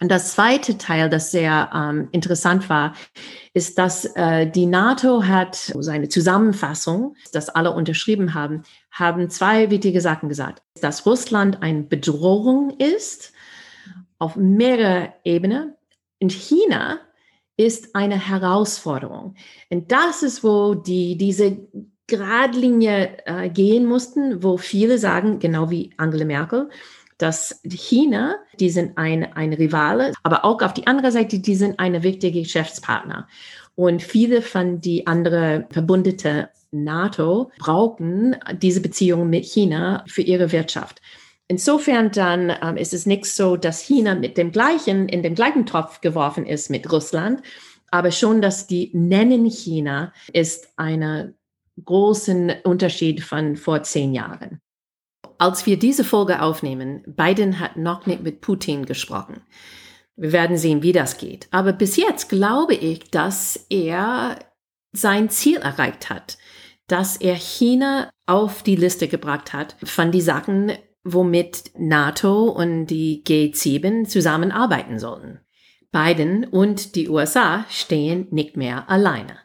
Und 0.01 0.09
das 0.09 0.33
zweite 0.33 0.79
Teil, 0.79 1.09
das 1.09 1.31
sehr 1.31 1.71
ähm, 1.73 2.09
interessant 2.11 2.69
war, 2.69 2.97
ist, 3.55 3.79
dass 3.79 4.05
äh, 4.17 4.51
die 4.51 4.67
NATO 4.67 5.23
hat 5.23 5.55
seine 5.55 6.09
Zusammenfassung, 6.09 7.15
das 7.33 7.49
alle 7.49 7.71
unterschrieben 7.71 8.35
haben, 8.35 8.65
haben 8.91 9.31
zwei 9.31 9.71
wichtige 9.71 10.01
Sachen 10.01 10.29
gesagt. 10.29 10.61
Dass 10.81 11.07
Russland 11.07 11.63
eine 11.63 11.85
Bedrohung 11.85 12.77
ist 12.79 13.33
auf 14.19 14.35
mehrere 14.35 15.13
Ebenen. 15.23 15.75
Und 16.21 16.33
China 16.33 16.99
ist 17.57 17.95
eine 17.95 18.19
Herausforderung. 18.19 19.37
Und 19.71 19.93
das 19.93 20.25
ist, 20.25 20.43
wo 20.43 20.75
die, 20.75 21.17
diese 21.17 21.59
Gradlinie 22.09 23.19
äh, 23.25 23.49
gehen 23.49 23.87
mussten, 23.87 24.43
wo 24.43 24.57
viele 24.57 24.99
sagen, 24.99 25.39
genau 25.39 25.71
wie 25.71 25.91
Angela 25.97 26.25
Merkel, 26.25 26.69
dass 27.19 27.61
China, 27.65 28.37
die 28.59 28.71
sind 28.71 28.99
ein, 28.99 29.33
ein 29.35 29.53
Rivale, 29.53 30.13
aber 30.23 30.45
auch 30.45 30.61
auf 30.63 30.75
die 30.75 30.87
andere 30.87 31.13
Seite, 31.13 31.39
die 31.39 31.55
sind 31.55 31.79
eine 31.79 32.03
wichtige 32.03 32.43
Geschäftspartner. 32.43 33.29
Und 33.75 34.03
viele 34.03 34.43
von 34.43 34.81
die 34.81 35.07
anderen 35.07 35.67
Verbündete 35.71 36.51
NATO 36.73 37.51
brauchen 37.59 38.37
diese 38.61 38.81
Beziehungen 38.81 39.31
mit 39.31 39.45
China 39.45 40.05
für 40.09 40.23
ihre 40.23 40.53
Wirtschaft. 40.53 41.01
Insofern 41.49 42.11
dann 42.11 42.53
ähm, 42.63 42.77
ist 42.77 42.95
es 42.95 43.07
nicht 43.07 43.27
so, 43.27 43.57
dass 43.57 43.81
China 43.81 44.15
mit 44.15 44.37
dem 44.37 44.53
gleichen, 44.53 45.09
in 45.09 45.23
den 45.23 45.35
gleichen 45.35 45.67
Topf 45.67 46.01
geworfen 46.01 46.47
ist 46.47 46.71
mit 46.71 46.91
Russland, 46.91 47.43
aber 47.91 48.11
schon, 48.11 48.41
dass 48.41 48.67
die 48.67 48.91
nennen 48.95 49.45
China 49.45 50.13
ist 50.33 50.69
eine 50.77 51.35
großen 51.85 52.53
Unterschied 52.65 53.23
von 53.23 53.57
vor 53.57 53.83
zehn 53.83 54.15
Jahren. 54.15 54.61
Als 55.39 55.67
wir 55.67 55.79
diese 55.79 56.05
Folge 56.05 56.43
aufnehmen, 56.43 57.03
Biden 57.07 57.59
hat 57.59 57.77
noch 57.77 58.07
nicht 58.07 58.23
mit 58.23 58.41
Putin 58.41 58.85
gesprochen. 58.85 59.43
Wir 60.17 60.33
werden 60.33 60.57
sehen, 60.57 60.83
wie 60.83 60.93
das 60.93 61.19
geht. 61.19 61.49
Aber 61.51 61.73
bis 61.73 61.97
jetzt 61.97 62.29
glaube 62.29 62.75
ich, 62.75 63.11
dass 63.11 63.67
er 63.71 64.39
sein 64.93 65.31
Ziel 65.31 65.57
erreicht 65.57 66.11
hat, 66.11 66.39
dass 66.87 67.17
er 67.17 67.35
China 67.35 68.11
auf 68.27 68.63
die 68.63 68.77
Liste 68.77 69.09
gebracht 69.09 69.53
hat 69.53 69.77
von 69.83 70.13
die 70.13 70.21
Sachen, 70.21 70.73
womit 71.05 71.73
NATO 71.77 72.45
und 72.45 72.87
die 72.87 73.25
G7 73.25 74.07
zusammenarbeiten 74.07 74.99
sollen. 74.99 75.41
Biden 75.91 76.45
und 76.45 76.95
die 76.95 77.09
USA 77.09 77.65
stehen 77.69 78.29
nicht 78.31 78.57
mehr 78.57 78.89
alleine. 78.89 79.42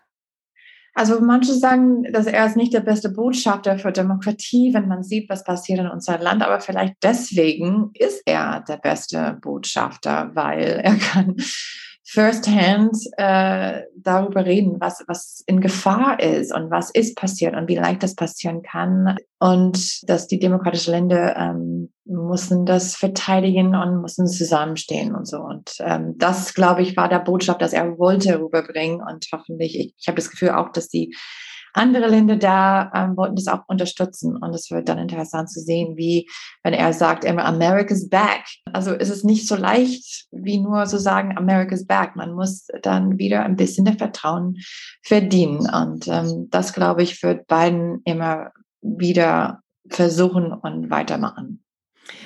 Also 0.98 1.22
manche 1.22 1.54
sagen, 1.54 2.12
dass 2.12 2.26
er 2.26 2.48
ist 2.48 2.58
nicht 2.58 2.74
der 2.74 2.80
beste 2.80 3.10
Botschafter 3.10 3.78
für 3.78 3.92
Demokratie, 3.92 4.74
wenn 4.74 4.88
man 4.88 5.04
sieht, 5.04 5.30
was 5.30 5.44
passiert 5.44 5.78
in 5.78 5.88
unserem 5.88 6.24
Land. 6.24 6.42
Aber 6.42 6.60
vielleicht 6.60 6.96
deswegen 7.04 7.92
ist 7.94 8.24
er 8.26 8.64
der 8.68 8.78
beste 8.78 9.38
Botschafter, 9.40 10.32
weil 10.34 10.82
er 10.84 10.96
kann 10.96 11.36
firsthand 12.10 12.96
äh, 13.18 13.82
darüber 13.98 14.46
reden, 14.46 14.78
was, 14.80 15.04
was 15.08 15.44
in 15.46 15.60
Gefahr 15.60 16.22
ist 16.22 16.54
und 16.54 16.72
was 16.72 16.90
ist 16.90 17.18
passiert 17.18 17.54
und 17.54 17.68
wie 17.68 17.76
leicht 17.76 18.02
das 18.02 18.16
passieren 18.16 18.62
kann. 18.64 19.18
Und 19.40 20.10
dass 20.10 20.28
die 20.28 20.40
demokratischen 20.40 20.92
Länder 20.92 21.36
ähm, 21.36 21.92
mussten 22.06 22.66
das 22.66 22.96
verteidigen 22.96 23.76
und 23.76 24.02
mussten 24.02 24.26
zusammenstehen 24.26 25.16
und 25.16 25.28
so. 25.28 25.40
Und 25.40 25.76
ähm, 25.80 26.14
das, 26.18 26.54
glaube 26.54 26.82
ich, 26.82 26.96
war 26.96 27.10
der 27.10 27.20
Botschaft, 27.20 27.62
dass 27.62 27.74
er 27.74 27.98
wollte 27.98 28.40
rüberbringen. 28.40 29.02
Und 29.02 29.28
hoffentlich, 29.34 29.78
ich, 29.78 29.94
ich 29.98 30.08
habe 30.08 30.16
das 30.16 30.30
Gefühl 30.32 30.52
auch, 30.52 30.72
dass 30.72 30.88
die 30.88 31.14
andere 31.78 32.08
Länder 32.08 32.36
da 32.36 32.92
ähm, 32.94 33.16
wollten 33.18 33.36
das 33.36 33.48
auch 33.48 33.62
unterstützen. 33.68 34.36
Und 34.36 34.54
es 34.54 34.70
wird 34.72 34.90
dann 34.90 34.98
interessant 34.98 35.50
zu 35.50 35.60
sehen, 35.60 35.96
wie, 35.96 36.30
wenn 36.64 36.74
er 36.74 36.94
sagt 36.94 37.24
immer, 37.24 37.46
America's 37.46 38.10
back. 38.10 38.44
Also 38.74 38.94
ist 38.94 39.10
es 39.10 39.24
nicht 39.24 39.48
so 39.48 39.56
leicht, 39.56 40.26
wie 40.32 40.60
nur 40.60 40.86
so 40.88 40.98
sagen, 40.98 41.38
America's 41.38 41.86
back. 41.86 42.16
Man 42.16 42.34
muss 42.34 42.68
dann 42.82 43.18
wieder 43.18 43.44
ein 43.44 43.56
bisschen 43.56 43.86
der 43.86 43.98
Vertrauen 43.98 44.58
verdienen. 45.04 45.70
Und 45.70 46.08
ähm, 46.08 46.48
das, 46.50 46.74
glaube 46.74 47.04
ich, 47.04 47.22
wird 47.24 47.48
beiden 47.48 48.02
immer 48.06 48.52
wieder 48.82 49.62
versuchen 49.90 50.52
und 50.52 50.90
weitermachen. 50.90 51.64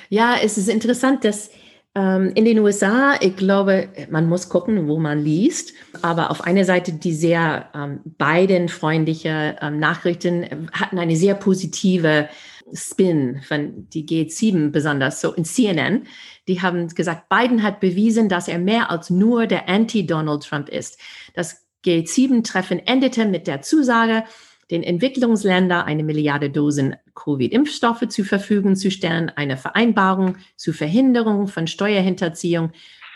Ja, 0.08 0.36
es 0.42 0.58
ist 0.58 0.68
interessant, 0.68 1.24
dass 1.24 1.50
in 1.94 2.44
den 2.46 2.58
USA, 2.60 3.16
ich 3.20 3.36
glaube, 3.36 3.88
man 4.08 4.26
muss 4.26 4.48
gucken, 4.48 4.88
wo 4.88 4.98
man 4.98 5.22
liest. 5.22 5.74
Aber 6.00 6.30
auf 6.30 6.42
einer 6.42 6.64
Seite 6.64 6.94
die 6.94 7.12
sehr 7.12 7.68
ähm, 7.74 8.00
Biden-freundliche 8.04 9.56
ähm, 9.60 9.78
Nachrichten 9.78 10.68
hatten 10.72 10.98
eine 10.98 11.16
sehr 11.16 11.34
positive 11.34 12.30
Spin 12.72 13.42
von 13.46 13.88
die 13.90 14.06
G7 14.06 14.70
besonders 14.70 15.20
so 15.20 15.32
in 15.34 15.44
CNN. 15.44 16.06
Die 16.48 16.62
haben 16.62 16.88
gesagt, 16.88 17.28
Biden 17.28 17.62
hat 17.62 17.80
bewiesen, 17.80 18.30
dass 18.30 18.48
er 18.48 18.58
mehr 18.58 18.90
als 18.90 19.10
nur 19.10 19.46
der 19.46 19.68
Anti-Donald 19.68 20.44
Trump 20.44 20.70
ist. 20.70 20.98
Das 21.34 21.66
G7-Treffen 21.84 22.78
endete 22.86 23.26
mit 23.26 23.46
der 23.46 23.60
Zusage, 23.60 24.24
den 24.70 24.82
Entwicklungsländern 24.82 25.84
eine 25.84 26.02
Milliarde 26.02 26.50
Dosen 26.50 26.96
Covid-Impfstoffe 27.14 28.08
zur 28.08 28.24
Verfügung 28.24 28.76
zu 28.76 28.90
stellen, 28.90 29.30
eine 29.34 29.56
Vereinbarung 29.56 30.36
zur 30.56 30.74
Verhinderung 30.74 31.48
von 31.48 31.66
Steuerhinterziehung 31.66 32.72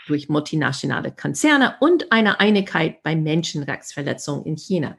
durch 0.07 0.29
multinationale 0.29 1.11
Konzerne 1.11 1.75
und 1.79 2.11
eine 2.11 2.39
Einigkeit 2.39 3.03
bei 3.03 3.15
Menschenrechtsverletzungen 3.15 4.45
in 4.45 4.57
China. 4.57 4.97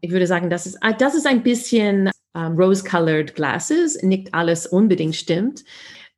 Ich 0.00 0.10
würde 0.10 0.26
sagen, 0.26 0.48
das 0.48 0.66
ist, 0.66 0.78
das 0.98 1.14
ist 1.14 1.26
ein 1.26 1.42
bisschen 1.42 2.10
um, 2.32 2.56
rose-colored 2.58 3.34
glasses, 3.34 4.02
nicht 4.02 4.32
alles 4.32 4.66
unbedingt 4.66 5.16
stimmt. 5.16 5.64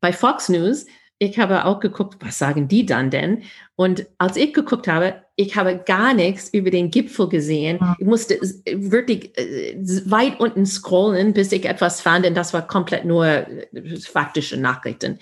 Bei 0.00 0.12
Fox 0.12 0.48
News 0.48 0.87
ich 1.22 1.38
habe 1.38 1.66
auch 1.66 1.80
geguckt, 1.80 2.16
was 2.20 2.38
sagen 2.38 2.66
die 2.66 2.87
dann 2.87 3.11
denn? 3.11 3.42
Und 3.76 4.06
als 4.16 4.37
ich 4.37 4.54
geguckt 4.54 4.88
habe, 4.88 5.22
ich 5.40 5.57
habe 5.57 5.79
gar 5.87 6.12
nichts 6.12 6.50
über 6.50 6.70
den 6.70 6.90
Gipfel 6.90 7.29
gesehen. 7.29 7.79
Ich 7.98 8.07
musste 8.07 8.38
wirklich 8.40 9.37
äh, 9.38 9.74
weit 10.11 10.38
unten 10.38 10.66
scrollen, 10.66 11.33
bis 11.33 11.50
ich 11.53 11.64
etwas 11.64 12.03
fand, 12.03 12.26
und 12.26 12.35
das 12.35 12.53
war 12.53 12.66
komplett 12.66 13.07
nur 13.07 13.26
äh, 13.26 13.66
faktische 14.00 14.59
Nachrichten. 14.59 15.18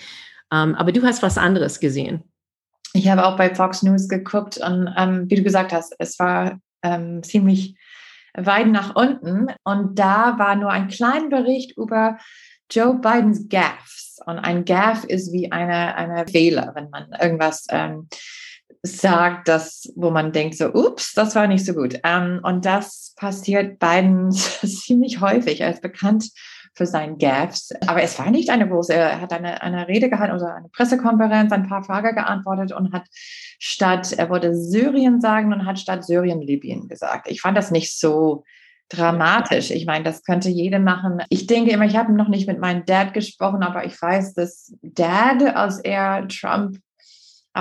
Um, 0.51 0.71
ähm, 0.71 0.75
aber 0.77 0.93
du 0.93 1.03
hast 1.03 1.23
was 1.23 1.37
anderes 1.37 1.79
gesehen. 1.79 2.25
Ich 2.95 3.09
habe 3.09 3.27
auch 3.27 3.37
bei 3.37 3.55
Fox 3.55 3.83
News 3.83 4.09
geguckt 4.09 4.57
und 4.57 4.93
ähm, 4.97 5.27
wie 5.29 5.37
du 5.37 5.43
gesagt 5.43 5.73
hast, 5.73 5.95
es 5.99 6.19
war 6.19 6.59
ähm, 6.83 7.23
ziemlich 7.23 7.77
weit 8.35 8.69
nach 8.69 8.97
unten 8.97 9.49
und 9.63 9.99
da 9.99 10.39
war 10.39 10.57
nur 10.57 10.71
ein 10.71 10.89
kleiner 10.89 11.29
Bericht 11.29 11.77
über 11.77 12.17
Joe 12.71 12.95
Bidens 12.95 13.49
Gaffs. 13.49 14.21
Und 14.27 14.39
ein 14.39 14.65
Gaff 14.65 15.05
ist 15.05 15.33
wie 15.33 15.53
eine, 15.53 15.95
eine 15.95 16.27
Fehler, 16.27 16.73
wenn 16.75 16.91
man 16.91 17.13
irgendwas 17.21 17.67
ähm, 17.71 18.09
sagt, 18.83 19.49
das, 19.49 19.93
wo 19.97 20.11
man 20.11 20.33
denkt, 20.33 20.57
so, 20.57 20.73
ups, 20.73 21.15
das 21.15 21.35
war 21.35 21.47
nicht 21.47 21.65
so 21.65 21.75
gut. 21.75 21.99
Ähm, 22.05 22.41
und 22.43 22.65
das 22.65 23.15
passiert 23.17 23.79
Biden 23.79 24.31
ziemlich 24.33 25.21
häufig. 25.21 25.61
Er 25.61 25.73
ist 25.73 25.83
bekannt 25.83 26.31
für 26.75 26.87
seinen 26.87 27.19
Gaffs. 27.19 27.71
Aber 27.87 28.03
es 28.03 28.19
war 28.19 28.31
nicht 28.31 28.51
eine 28.51 28.69
große, 28.69 28.95
er 28.95 29.21
hat 29.21 29.33
eine, 29.33 29.63
eine 29.63 29.89
Rede 29.89 30.09
gehalten 30.09 30.37
oder 30.37 30.55
eine 30.55 30.69
Pressekonferenz, 30.69 31.53
ein 31.53 31.69
paar 31.69 31.83
Fragen 31.83 32.15
geantwortet 32.15 32.73
und 32.73 32.93
hat 32.93 33.05
statt, 33.59 34.13
er 34.13 34.31
wollte 34.31 34.55
Syrien 34.55 35.21
sagen 35.21 35.53
und 35.53 35.67
hat 35.67 35.79
statt 35.79 36.05
Syrien 36.05 36.41
Libyen 36.41 36.89
gesagt. 36.89 37.29
Ich 37.31 37.41
fand 37.41 37.59
das 37.59 37.71
nicht 37.71 37.99
so 37.99 38.45
dramatisch. 38.89 39.71
Ich 39.71 39.87
meine, 39.87 40.05
das 40.05 40.23
könnte 40.23 40.49
jeder 40.49 40.79
machen. 40.79 41.21
Ich 41.29 41.47
denke 41.47 41.73
immer, 41.73 41.85
ich 41.85 41.97
habe 41.97 42.13
noch 42.13 42.29
nicht 42.29 42.47
mit 42.47 42.61
meinem 42.61 42.87
Dad 42.87 43.13
gesprochen, 43.13 43.63
aber 43.63 43.85
ich 43.85 44.01
weiß, 44.01 44.35
dass 44.35 44.73
Dad, 44.83 45.43
als 45.43 45.81
er 45.81 46.27
Trump 46.29 46.79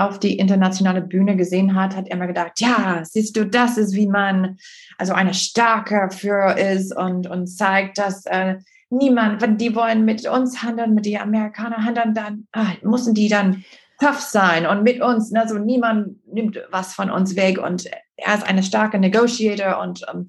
auf 0.06 0.20
die 0.20 0.38
internationale 0.38 1.02
Bühne 1.02 1.36
gesehen 1.36 1.76
hat, 1.76 1.96
hat 1.96 2.08
er 2.08 2.16
immer 2.16 2.28
gedacht, 2.28 2.60
ja, 2.60 3.02
siehst 3.04 3.36
du, 3.36 3.46
das 3.46 3.78
ist, 3.78 3.96
wie 3.96 4.08
man 4.08 4.58
also 4.98 5.14
eine 5.14 5.34
starke 5.34 6.10
Führer 6.12 6.58
ist 6.58 6.96
und, 6.96 7.28
und 7.28 7.48
zeigt, 7.48 7.98
dass 7.98 8.26
äh, 8.26 8.56
niemand, 8.90 9.42
wenn 9.42 9.58
die 9.58 9.76
wollen 9.76 10.06
mit 10.06 10.28
uns 10.28 10.64
handeln, 10.64 10.94
mit 10.94 11.06
den 11.06 11.20
Amerikanern 11.20 11.86
handeln, 11.86 12.14
dann 12.14 12.48
ah, 12.52 12.74
müssen 12.84 13.14
die 13.14 13.30
dann 13.30 13.64
tough 14.00 14.20
sein 14.20 14.66
und 14.66 14.84
mit 14.84 15.02
uns, 15.02 15.34
also 15.34 15.58
niemand 15.58 16.26
nimmt 16.28 16.60
was 16.72 16.94
von 16.94 17.10
uns 17.10 17.36
weg 17.36 17.58
und 17.58 17.86
er 18.18 18.36
ist 18.36 18.48
eine 18.48 18.64
starke 18.64 18.98
Negotiator 18.98 19.80
und, 19.80 20.04
ähm, 20.12 20.26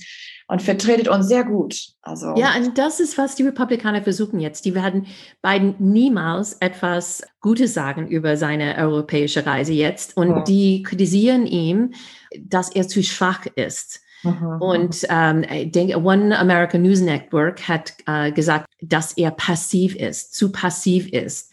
und 0.46 0.62
vertretet 0.62 1.08
uns 1.08 1.26
sehr 1.26 1.44
gut. 1.44 1.78
Also 2.02 2.34
ja, 2.36 2.54
und 2.56 2.76
das 2.76 3.00
ist, 3.00 3.16
was 3.16 3.34
die 3.34 3.44
Republikaner 3.44 4.02
versuchen 4.02 4.40
jetzt. 4.40 4.64
Die 4.66 4.74
werden 4.74 5.06
Biden 5.42 5.74
niemals 5.78 6.54
etwas 6.60 7.22
Gutes 7.40 7.74
sagen 7.74 8.06
über 8.06 8.36
seine 8.36 8.76
europäische 8.76 9.44
Reise 9.46 9.72
jetzt 9.72 10.16
und 10.16 10.28
ja. 10.28 10.42
die 10.42 10.82
kritisieren 10.82 11.46
ihm, 11.46 11.92
dass 12.38 12.70
er 12.70 12.88
zu 12.88 13.02
schwach 13.02 13.46
ist. 13.54 14.00
Mhm. 14.22 14.60
Und 14.60 15.06
ähm, 15.08 15.44
ich 15.50 15.72
denke, 15.72 15.96
One 16.02 16.38
American 16.38 16.82
News 16.82 17.00
Network 17.00 17.68
hat 17.68 17.94
äh, 18.06 18.32
gesagt, 18.32 18.66
dass 18.82 19.12
er 19.12 19.30
passiv 19.30 19.94
ist, 19.96 20.34
zu 20.34 20.52
passiv 20.52 21.08
ist. 21.08 21.52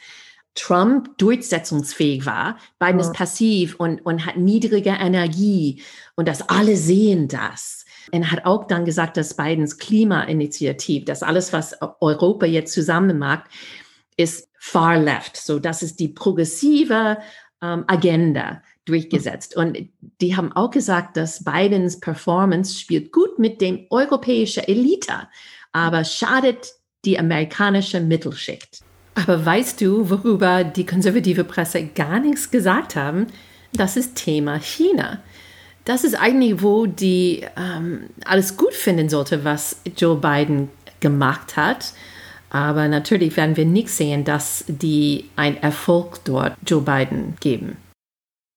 Trump 0.56 1.18
durchsetzungsfähig 1.18 2.26
war, 2.26 2.58
Biden 2.80 3.00
ja. 3.00 3.06
ist 3.06 3.14
passiv 3.14 3.76
und, 3.76 4.06
und 4.06 4.26
hat 4.26 4.38
niedrige 4.38 4.92
Energie 4.92 5.84
und 6.16 6.28
das 6.28 6.50
alle 6.50 6.78
sehen 6.78 7.28
das. 7.28 7.86
Er 8.12 8.32
hat 8.32 8.46
auch 8.46 8.68
dann 8.68 8.86
gesagt, 8.86 9.18
dass 9.18 9.36
Bidens 9.36 9.78
Klimainitiative, 9.78 11.06
das 11.06 11.24
alles, 11.24 11.54
was 11.54 11.78
Europa 12.00 12.46
jetzt 12.46 12.74
zusammen 12.74 13.20
macht, 13.20 13.46
ist 14.16 14.50
far 14.58 14.98
left. 14.98 15.38
So, 15.38 15.60
das 15.60 15.84
ist 15.84 16.00
die 16.00 16.08
progressive 16.08 17.18
ähm, 17.62 17.84
Agenda 17.88 18.62
durchgesetzt. 18.86 19.56
Und 19.58 19.90
die 20.22 20.38
haben 20.38 20.54
auch 20.54 20.72
gesagt, 20.72 21.18
dass 21.18 21.44
Bidens 21.44 22.00
Performance 22.00 22.80
spielt 22.80 23.12
gut 23.12 23.40
mit 23.40 23.60
dem 23.60 23.88
europäischen 23.90 24.64
Elite, 24.64 25.28
aber 25.72 26.04
schadet 26.04 26.74
die 27.04 27.20
amerikanische 27.20 28.00
Mittelschicht. 28.00 28.85
Aber 29.16 29.46
weißt 29.46 29.82
du, 29.82 30.10
worüber 30.10 30.64
die 30.64 30.86
konservative 30.86 31.46
Presse 31.46 31.86
gar 31.86 32.20
nichts 32.20 32.52
gesagt 32.52 32.96
haben? 32.96 33.28
Das 33.74 33.98
ist 33.98 34.16
Thema 34.16 34.60
China. 34.60 35.20
Das 35.86 36.04
ist 36.04 36.16
eigentlich, 36.16 36.62
wo 36.62 36.86
die 36.86 37.46
ähm, 37.58 38.10
alles 38.26 38.58
gut 38.58 38.74
finden 38.74 39.08
sollte, 39.08 39.44
was 39.44 39.82
Joe 39.98 40.18
Biden 40.18 40.70
gemacht 41.00 41.56
hat. 41.56 41.94
Aber 42.50 42.88
natürlich 42.88 43.36
werden 43.38 43.58
wir 43.58 43.66
nicht 43.66 43.90
sehen, 43.90 44.24
dass 44.24 44.66
die 44.68 45.30
einen 45.36 45.58
Erfolg 45.58 46.24
dort 46.26 46.56
Joe 46.66 46.82
Biden 46.82 47.36
geben. 47.40 47.78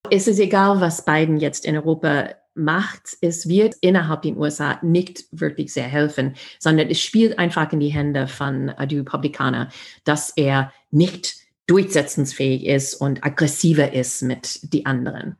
Es 0.09 0.27
ist 0.27 0.39
egal, 0.39 0.79
was 0.81 1.05
Biden 1.05 1.37
jetzt 1.37 1.65
in 1.65 1.75
Europa 1.75 2.29
macht, 2.55 3.17
es 3.21 3.47
wird 3.47 3.75
innerhalb 3.81 4.23
den 4.23 4.37
USA 4.37 4.79
nicht 4.81 5.25
wirklich 5.31 5.73
sehr 5.73 5.87
helfen, 5.87 6.35
sondern 6.59 6.89
es 6.89 7.01
spielt 7.01 7.39
einfach 7.39 7.71
in 7.71 7.79
die 7.79 7.89
Hände 7.89 8.27
von 8.27 8.69
äh, 8.69 8.87
die 8.87 8.99
Republikaner, 8.99 9.69
dass 10.03 10.31
er 10.31 10.71
nicht 10.91 11.35
durchsetzungsfähig 11.67 12.65
ist 12.65 12.95
und 12.95 13.23
aggressiver 13.23 13.93
ist 13.93 14.23
mit 14.23 14.73
die 14.73 14.85
anderen. 14.85 15.37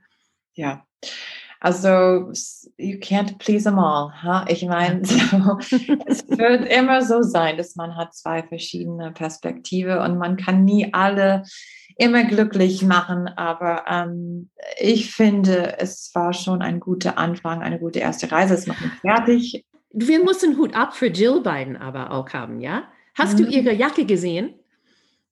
Ja. 0.53 0.85
Also, 1.61 2.31
you 2.77 2.97
can't 2.99 3.37
please 3.39 3.65
them 3.65 3.79
all. 3.79 4.13
Huh? 4.23 4.45
Ich 4.47 4.63
meine, 4.63 5.03
so, 5.03 5.17
es 6.05 6.25
wird 6.29 6.71
immer 6.71 7.03
so 7.03 7.21
sein, 7.21 7.57
dass 7.57 7.75
man 7.75 7.97
hat 7.97 8.13
zwei 8.13 8.43
verschiedene 8.43 9.11
Perspektiven 9.11 9.97
und 9.97 10.17
man 10.17 10.37
kann 10.37 10.63
nie 10.63 10.93
alle 10.93 11.43
immer 11.99 12.23
glücklich 12.23 12.81
machen. 12.81 13.27
Aber 13.27 13.85
ähm, 13.87 14.49
ich 14.79 15.13
finde, 15.13 15.77
es 15.79 16.09
war 16.15 16.33
schon 16.33 16.61
ein 16.61 16.79
guter 16.79 17.17
Anfang, 17.17 17.61
eine 17.61 17.77
gute 17.77 17.99
erste 17.99 18.31
Reise. 18.31 18.53
Es 18.53 18.61
ist 18.61 18.67
noch 18.67 18.79
nicht 18.79 18.95
fertig. 19.01 19.65
Wir 19.91 20.23
müssen 20.23 20.57
Hut 20.57 20.75
ab 20.75 20.95
für 20.95 21.07
Jill 21.07 21.41
Biden 21.41 21.75
aber 21.75 22.11
auch 22.11 22.29
haben, 22.29 22.61
ja? 22.61 22.83
Hast 23.15 23.37
mhm. 23.37 23.43
du 23.43 23.51
ihre 23.51 23.73
Jacke 23.73 24.05
gesehen? 24.05 24.55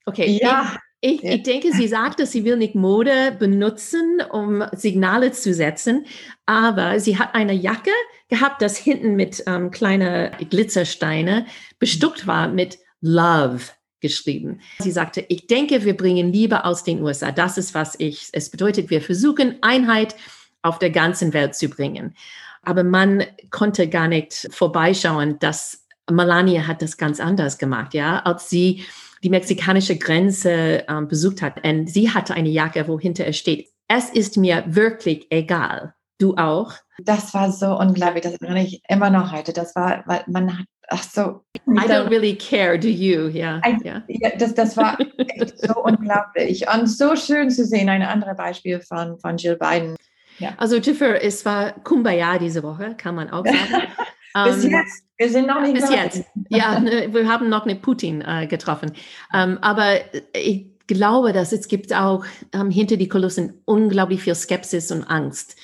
Okay. 0.05 0.39
Ja. 0.41 0.75
Ich, 0.99 1.23
ich, 1.23 1.43
denke, 1.43 1.71
sie 1.73 1.87
sagt, 1.87 2.19
dass 2.19 2.31
sie 2.31 2.43
will 2.43 2.57
nicht 2.57 2.73
Mode 2.73 3.35
benutzen, 3.37 4.19
um 4.31 4.63
Signale 4.71 5.31
zu 5.31 5.53
setzen, 5.53 6.07
aber 6.47 6.99
sie 6.99 7.19
hat 7.19 7.35
eine 7.35 7.53
Jacke 7.53 7.91
gehabt, 8.29 8.63
das 8.63 8.77
hinten 8.77 9.15
mit 9.15 9.43
ähm, 9.45 9.69
kleinen 9.69 10.31
Glitzersteine 10.49 11.45
bestückt 11.77 12.25
war 12.25 12.47
mit 12.47 12.79
Love 12.99 13.61
geschrieben. 13.99 14.61
Sie 14.79 14.91
sagte, 14.91 15.25
ich 15.27 15.47
denke, 15.47 15.83
wir 15.83 15.97
bringen 15.97 16.31
Liebe 16.31 16.65
aus 16.65 16.83
den 16.83 17.01
USA. 17.01 17.31
Das 17.31 17.57
ist, 17.57 17.73
was 17.73 17.95
ich, 17.99 18.29
es 18.33 18.49
bedeutet, 18.49 18.89
wir 18.89 19.01
versuchen 19.01 19.57
Einheit 19.61 20.15
auf 20.61 20.79
der 20.79 20.89
ganzen 20.89 21.33
Welt 21.33 21.55
zu 21.55 21.67
bringen. 21.69 22.15
Aber 22.61 22.83
man 22.83 23.23
konnte 23.49 23.87
gar 23.87 24.07
nicht 24.07 24.47
vorbeischauen, 24.51 25.39
dass 25.39 25.85
Melania 26.09 26.67
hat 26.67 26.81
das 26.81 26.97
ganz 26.97 27.19
anders 27.19 27.57
gemacht, 27.57 27.93
ja, 27.93 28.19
als 28.19 28.49
sie 28.49 28.85
die 29.23 29.29
mexikanische 29.29 29.97
Grenze 29.97 30.85
ähm, 30.87 31.07
besucht 31.07 31.41
hat. 31.41 31.65
Und 31.65 31.87
sie 31.89 32.11
hatte 32.11 32.33
eine 32.33 32.49
Jacke, 32.49 32.87
wo 32.87 32.99
hinter 32.99 33.25
es 33.25 33.37
steht, 33.37 33.69
es 33.87 34.09
ist 34.09 34.37
mir 34.37 34.63
wirklich 34.67 35.27
egal. 35.29 35.93
Du 36.19 36.35
auch? 36.35 36.73
Das 36.99 37.33
war 37.33 37.51
so 37.51 37.77
unglaublich, 37.77 38.23
das 38.23 38.33
erinnere 38.33 38.63
ich 38.63 38.81
immer 38.89 39.09
noch 39.09 39.31
heute. 39.31 39.53
Das 39.53 39.75
war, 39.75 40.03
weil 40.07 40.23
man 40.27 40.65
Ach 40.89 41.03
so. 41.03 41.43
I 41.67 41.85
don't 41.85 42.09
really 42.09 42.35
care, 42.35 42.77
do 42.77 42.87
you? 42.87 43.27
Ja. 43.27 43.59
Yeah, 43.65 43.79
yeah. 43.83 44.03
ja 44.07 44.29
das, 44.37 44.53
das 44.53 44.77
war 44.77 44.97
echt 45.17 45.59
so 45.59 45.75
unglaublich 45.83 46.65
und 46.73 46.87
so 46.87 47.15
schön 47.15 47.49
zu 47.49 47.65
sehen. 47.65 47.89
Ein 47.89 48.03
anderes 48.03 48.37
Beispiel 48.37 48.79
von, 48.79 49.19
von 49.19 49.37
Jill 49.37 49.57
Biden. 49.57 49.95
Ja. 50.39 50.53
Also 50.57 50.77
Jiffer, 50.77 51.21
es 51.21 51.43
war 51.45 51.73
Kumbaya 51.83 52.37
diese 52.37 52.63
Woche, 52.63 52.95
kann 52.95 53.15
man 53.15 53.29
auch 53.29 53.45
sagen. 53.45 53.87
bis 54.45 54.63
um, 54.63 54.65
ähm, 54.65 54.71
jetzt. 54.71 55.03
Wir 55.17 55.29
sind 55.29 55.47
noch 55.47 55.61
nicht 55.61 55.73
Bis 55.73 55.89
jetzt. 55.89 56.23
Ja, 56.49 56.79
ne, 56.79 57.11
wir 57.11 57.27
haben 57.27 57.49
noch 57.49 57.65
eine 57.65 57.75
Putin 57.75 58.21
äh, 58.21 58.47
getroffen. 58.47 58.91
Um, 59.33 59.39
ähm, 59.39 59.57
aber 59.61 59.95
ich 60.33 60.67
glaube, 60.85 61.33
dass 61.33 61.51
es 61.51 61.67
gibt 61.67 61.93
auch 61.93 62.25
ähm, 62.53 62.69
hinter 62.69 62.97
die 62.97 63.09
Kulissen 63.09 63.61
unglaublich 63.65 64.21
viel 64.21 64.35
Skepsis 64.35 64.91
und 64.91 65.03
Angst, 65.03 65.57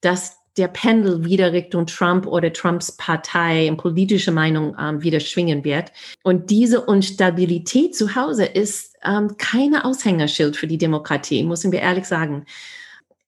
dass 0.00 0.35
der 0.56 0.68
Pendel 0.68 1.24
wieder 1.24 1.52
Richtung 1.52 1.86
Trump 1.86 2.26
oder 2.26 2.52
Trumps 2.52 2.92
Partei 2.96 3.70
und 3.70 3.76
politische 3.76 4.32
Meinung 4.32 4.76
ähm, 4.80 5.02
wieder 5.02 5.20
schwingen 5.20 5.64
wird. 5.64 5.92
Und 6.22 6.50
diese 6.50 6.80
Unstabilität 6.80 7.94
zu 7.94 8.14
Hause 8.14 8.44
ist 8.44 8.96
ähm, 9.04 9.36
keine 9.36 9.84
Aushängerschild 9.84 10.56
für 10.56 10.66
die 10.66 10.78
Demokratie, 10.78 11.44
müssen 11.44 11.72
wir 11.72 11.80
ehrlich 11.80 12.06
sagen. 12.06 12.46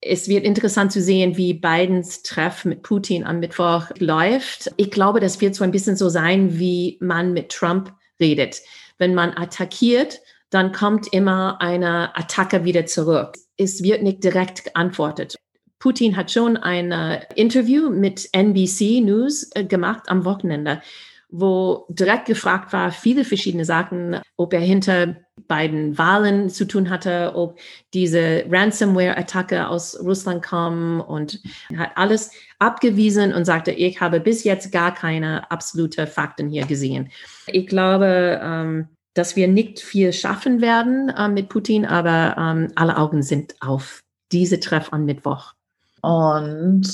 Es 0.00 0.28
wird 0.28 0.44
interessant 0.44 0.92
zu 0.92 1.02
sehen, 1.02 1.36
wie 1.36 1.54
Bidens 1.54 2.22
Treff 2.22 2.64
mit 2.64 2.82
Putin 2.82 3.24
am 3.24 3.40
Mittwoch 3.40 3.86
läuft. 3.98 4.70
Ich 4.76 4.90
glaube, 4.90 5.18
das 5.18 5.40
wird 5.40 5.56
so 5.56 5.64
ein 5.64 5.72
bisschen 5.72 5.96
so 5.96 6.08
sein, 6.08 6.58
wie 6.58 6.98
man 7.00 7.32
mit 7.32 7.50
Trump 7.50 7.92
redet. 8.20 8.62
Wenn 8.98 9.14
man 9.14 9.36
attackiert, 9.36 10.20
dann 10.50 10.72
kommt 10.72 11.12
immer 11.12 11.60
eine 11.60 12.16
Attacke 12.16 12.64
wieder 12.64 12.86
zurück. 12.86 13.34
Es 13.56 13.82
wird 13.82 14.02
nicht 14.02 14.22
direkt 14.22 14.64
geantwortet. 14.64 15.36
Putin 15.78 16.16
hat 16.16 16.30
schon 16.30 16.56
ein 16.56 16.92
äh, 16.92 17.20
Interview 17.34 17.90
mit 17.90 18.28
NBC 18.32 19.00
News 19.00 19.50
äh, 19.54 19.64
gemacht 19.64 20.04
am 20.08 20.24
Wochenende, 20.24 20.82
wo 21.30 21.86
direkt 21.88 22.26
gefragt 22.26 22.72
war, 22.72 22.90
viele 22.90 23.24
verschiedene 23.24 23.64
Sachen, 23.64 24.20
ob 24.36 24.52
er 24.54 24.60
hinter 24.60 25.16
beiden 25.46 25.96
Wahlen 25.96 26.50
zu 26.50 26.66
tun 26.66 26.90
hatte, 26.90 27.32
ob 27.34 27.58
diese 27.94 28.44
Ransomware-Attacke 28.50 29.68
aus 29.68 29.98
Russland 30.02 30.42
kam 30.42 31.00
und 31.00 31.40
hat 31.76 31.90
alles 31.96 32.32
abgewiesen 32.58 33.32
und 33.32 33.44
sagte, 33.44 33.70
ich 33.70 34.00
habe 34.00 34.20
bis 34.20 34.44
jetzt 34.44 34.72
gar 34.72 34.92
keine 34.92 35.50
absolute 35.50 36.06
Fakten 36.06 36.48
hier 36.48 36.66
gesehen. 36.66 37.10
Ich 37.46 37.66
glaube, 37.66 38.40
ähm, 38.42 38.88
dass 39.14 39.36
wir 39.36 39.48
nicht 39.48 39.80
viel 39.80 40.12
schaffen 40.12 40.60
werden 40.60 41.08
äh, 41.10 41.28
mit 41.28 41.48
Putin, 41.48 41.84
aber 41.86 42.36
ähm, 42.38 42.68
alle 42.74 42.96
Augen 42.96 43.22
sind 43.22 43.54
auf 43.60 44.02
diese 44.32 44.60
Treff 44.60 44.92
am 44.92 45.04
Mittwoch. 45.04 45.54
Und 46.02 46.88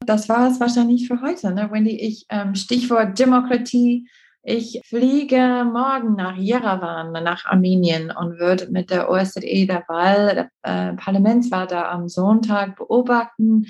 das 0.00 0.28
war 0.28 0.50
es 0.50 0.60
wahrscheinlich 0.60 1.08
für 1.08 1.20
heute, 1.20 1.52
ne, 1.52 1.70
Wendy. 1.70 1.98
Ich, 1.98 2.26
ähm, 2.28 2.54
Stichwort 2.54 3.18
Demokratie. 3.18 4.08
Ich 4.46 4.80
fliege 4.84 5.64
morgen 5.64 6.16
nach 6.16 6.36
Yerevan, 6.36 7.12
nach 7.12 7.46
Armenien 7.46 8.10
und 8.10 8.38
würde 8.38 8.68
mit 8.70 8.90
der 8.90 9.08
OSZE 9.08 9.66
der 9.66 9.84
Wahl, 9.88 10.50
der 10.62 10.90
äh, 10.90 10.92
Parlamentswahl 10.96 11.66
da 11.66 11.90
am 11.90 12.08
Sonntag 12.08 12.76
beobachten. 12.76 13.64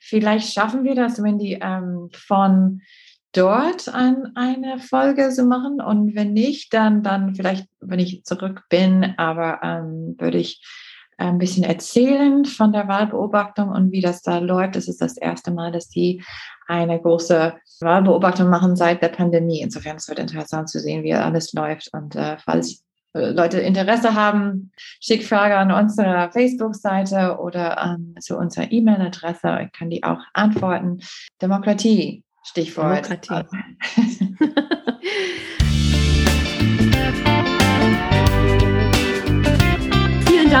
Vielleicht 0.00 0.52
schaffen 0.54 0.82
wir 0.84 0.94
das, 0.94 1.22
Wendy, 1.22 1.58
ähm, 1.60 2.08
von 2.12 2.80
dort 3.32 3.88
an 3.88 4.32
eine 4.34 4.78
Folge 4.78 5.28
zu 5.28 5.44
machen. 5.44 5.82
Und 5.82 6.14
wenn 6.14 6.32
nicht, 6.32 6.72
dann, 6.72 7.02
dann 7.02 7.34
vielleicht, 7.34 7.66
wenn 7.80 7.98
ich 7.98 8.24
zurück 8.24 8.62
bin, 8.70 9.14
aber 9.18 9.60
ähm, 9.62 10.14
würde 10.18 10.38
ich 10.38 10.62
ein 11.18 11.38
bisschen 11.38 11.64
erzählen 11.64 12.44
von 12.44 12.72
der 12.72 12.88
Wahlbeobachtung 12.88 13.68
und 13.70 13.92
wie 13.92 14.00
das 14.00 14.22
da 14.22 14.38
läuft. 14.38 14.76
Es 14.76 14.88
ist 14.88 15.00
das 15.00 15.16
erste 15.16 15.50
Mal, 15.50 15.72
dass 15.72 15.88
die 15.88 16.22
eine 16.66 17.00
große 17.00 17.54
Wahlbeobachtung 17.80 18.48
machen 18.48 18.76
seit 18.76 19.02
der 19.02 19.08
Pandemie. 19.08 19.60
Insofern 19.60 19.96
es 19.96 20.08
wird 20.08 20.18
interessant 20.18 20.68
zu 20.68 20.80
sehen, 20.80 21.02
wie 21.02 21.14
alles 21.14 21.52
läuft. 21.52 21.90
Und 21.92 22.16
äh, 22.16 22.36
falls 22.38 22.84
äh, 23.14 23.30
Leute 23.30 23.60
Interesse 23.60 24.14
haben, 24.14 24.72
schick 25.00 25.24
Frage 25.24 25.56
an 25.56 25.72
unsere 25.72 26.30
Facebook-Seite 26.32 27.38
oder 27.38 27.96
ähm, 27.96 28.14
zu 28.20 28.36
unserer 28.36 28.70
E-Mail-Adresse. 28.70 29.60
Ich 29.66 29.72
kann 29.72 29.90
die 29.90 30.02
auch 30.04 30.20
antworten. 30.32 31.00
Demokratie, 31.40 32.24
Stichwort. 32.42 33.08
Demokratie. 33.08 33.56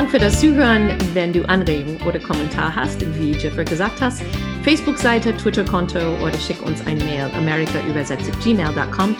Dank 0.04 0.12
für 0.12 0.22
das 0.22 0.38
Zuhören. 0.38 0.90
Wenn 1.14 1.32
du 1.32 1.48
Anregungen 1.48 1.98
oder 2.02 2.18
Kommentar 2.18 2.76
hast, 2.76 3.00
wie 3.18 3.30
Jeffrey 3.30 3.64
gesagt 3.64 4.02
hast, 4.02 4.22
Facebook-Seite, 4.62 5.34
Twitter-Konto 5.34 5.98
oder 6.22 6.38
schick 6.38 6.60
uns 6.60 6.86
ein 6.86 6.98
Mail 6.98 7.30
americaübersetzt@gmail.com. 7.34 9.16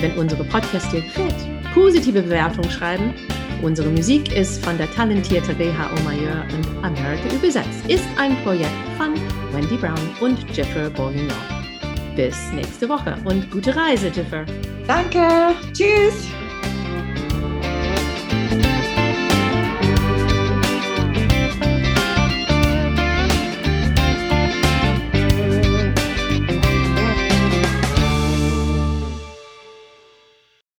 Wenn 0.00 0.12
unsere 0.18 0.42
Podcast 0.42 0.92
dir 0.92 1.02
gefällt, 1.02 1.36
positive 1.72 2.20
Bewertung 2.20 2.68
schreiben. 2.68 3.14
Unsere 3.62 3.88
Musik 3.90 4.36
ist 4.36 4.64
von 4.64 4.76
der 4.76 4.90
talentierten 4.90 5.56
W.H.O. 5.56 6.02
Mayer 6.02 6.44
und 6.52 6.84
America 6.84 7.32
übersetzt 7.32 7.86
ist 7.86 8.08
ein 8.18 8.36
Projekt 8.42 8.72
von 8.98 9.14
Wendy 9.52 9.76
Brown 9.76 9.94
und 10.20 10.36
Jeffrey 10.52 10.90
Bourguignon. 10.90 11.30
Bis 12.16 12.50
nächste 12.52 12.88
Woche 12.88 13.16
und 13.24 13.48
gute 13.52 13.76
Reise, 13.76 14.08
Jiffer. 14.08 14.44
Danke. 14.88 15.54
Tschüss. 15.72 16.26